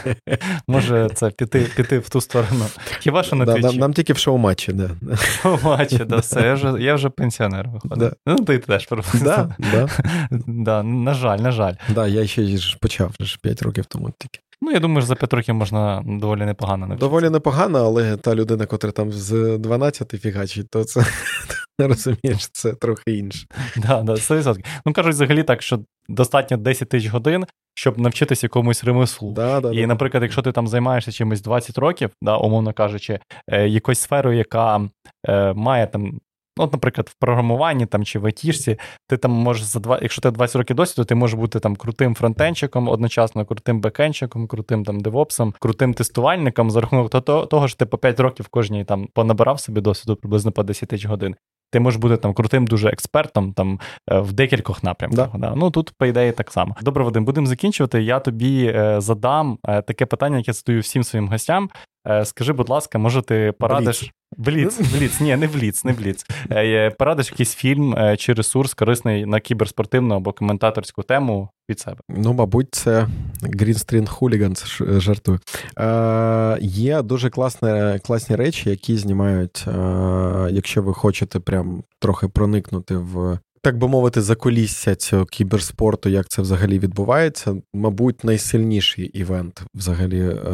[0.68, 2.66] може це піти піти в ту сторону.
[3.01, 3.59] Хіба що на да.
[3.59, 4.90] Нам, нам тільки в шоу-матчі, да.
[5.16, 6.40] Шоу-матчі, да, все.
[6.40, 7.98] Я вже я вже пенсіонер виходить.
[7.98, 8.12] Да.
[8.26, 8.88] Ну, ти теж.
[9.14, 9.88] Да, да.
[10.47, 11.74] да, На жаль, на жаль.
[11.88, 14.40] Да, я ще ж почав вже 5 років тому тільки.
[14.66, 17.09] Ну, я думаю, що за 5 років можна доволі непогано навчитися.
[17.09, 21.01] Доволі непогано, але та людина, котра там з 12 фігачить, то це
[21.80, 23.47] не розумієш, це трохи інше.
[23.76, 24.64] Да, да, 100%.
[24.86, 27.44] Ну кажуть, взагалі так, що достатньо 10 тисяч годин,
[27.74, 29.32] щоб навчитися якомусь ремеслу.
[29.32, 33.18] Да, да, І, наприклад, якщо ти там займаєшся чимось 20 років, да, умовно кажучи,
[33.48, 34.88] е, якоюсь сферою, яка
[35.28, 36.20] е, має там
[36.58, 38.78] от, наприклад, в програмуванні там чи в айтішці,
[39.08, 42.14] ти там можеш за два, якщо ти 20 років досвіду, ти можеш бути там крутим
[42.14, 47.86] фронтенчиком, одночасно крутим бекенчиком, крутим там девопсом, крутим тестувальником за рахунок того, того що ти
[47.86, 51.36] по 5 років кожній там понабирав собі досвіду приблизно по 10 тисяч годин.
[51.70, 53.80] Ти можеш бути там крутим дуже експертом там
[54.10, 55.30] е, в декількох напрямках.
[55.32, 55.38] Да.
[55.38, 55.54] Да.
[55.56, 56.76] Ну тут, по ідеї, так само.
[56.82, 58.02] Добре, Вадим, будемо закінчувати.
[58.02, 61.70] Я тобі е, задам е, таке питання, яке задаю всім своїм гостям.
[62.08, 64.12] Е, скажи, будь ласка, може ти порадиш.
[64.36, 66.26] Бліц, Бліц, ні, не вліц, не Бліц.
[66.50, 71.96] Е, порадиш якийсь фільм е, чи ресурс корисний на кіберспортивну або коментаторську тему від себе?
[72.08, 73.08] Ну, мабуть, це
[73.42, 75.40] Green Hooligans, жартую.
[75.78, 82.96] Е, Є дуже класні, класні речі, які знімають, е, якщо ви хочете прям трохи проникнути
[82.96, 87.55] в так би мовити, заколісся цього кіберспорту, як це взагалі відбувається.
[87.74, 90.51] Мабуть, найсильніший івент взагалі е,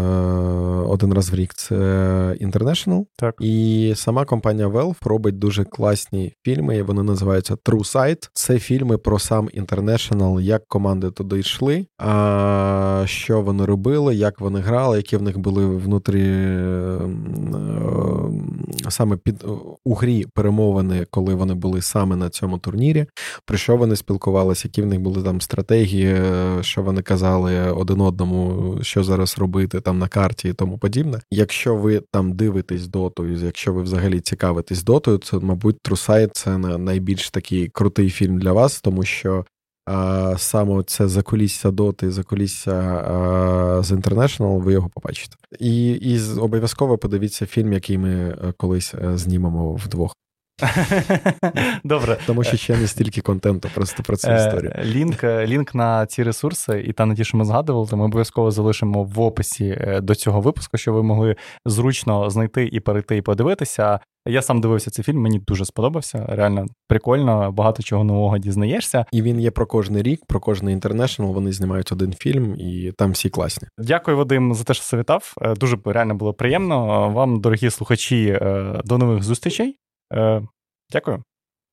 [0.88, 1.74] один раз в рік це
[2.40, 3.04] International.
[3.16, 3.34] Так.
[3.40, 6.82] І сама компанія Valve робить дуже класні фільми.
[6.82, 8.30] Вони називаються True Sight.
[8.32, 14.60] Це фільми про сам International, як команди туди йшли, а що вони робили, як вони
[14.60, 16.98] грали, які в них були внутрі е,
[18.88, 19.44] саме під
[19.84, 23.01] у грі перемовини, коли вони були саме на цьому турнірі
[23.44, 26.16] про що вони спілкувалися, які в них були там стратегії,
[26.60, 31.20] що вони казали один одному, що зараз робити там на карті і тому подібне.
[31.30, 37.30] Якщо ви там дивитесь доту, якщо ви взагалі цікавитесь дотою, це, мабуть, Трусай це найбільш
[37.30, 39.44] такий крутий фільм для вас, тому що.
[39.86, 42.72] А саме це закулісся доти, закулісся
[43.82, 45.36] з International, ви його побачите.
[45.58, 50.14] І і обов'язково подивіться фільм, який ми е, колись е, знімемо вдвох.
[51.84, 52.18] Добре.
[52.26, 54.72] Тому що ще не стільки контенту, просто про цю е, історію.
[54.84, 58.50] Лінк лінк на ці ресурси, і та на ті, що ми згадували, то ми обов'язково
[58.50, 61.36] залишимо в описі е, до цього випуску, щоб ви могли
[61.66, 64.00] зручно знайти і перейти, і подивитися.
[64.26, 66.26] Я сам дивився цей фільм, мені дуже сподобався.
[66.28, 69.04] Реально прикольно, багато чого нового дізнаєшся.
[69.12, 71.32] І він є про кожний рік, про кожний інтернешнл.
[71.32, 73.68] Вони знімають один фільм, і там всі класні.
[73.78, 75.34] Дякую, Вадим, за те, що завітав.
[75.42, 77.08] Е, дуже реально було приємно.
[77.10, 78.38] Вам, дорогі слухачі,
[78.84, 79.76] до нових зустрічей.
[80.12, 80.42] Е,
[80.92, 81.24] Дякую.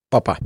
[0.09, 0.37] Па-па.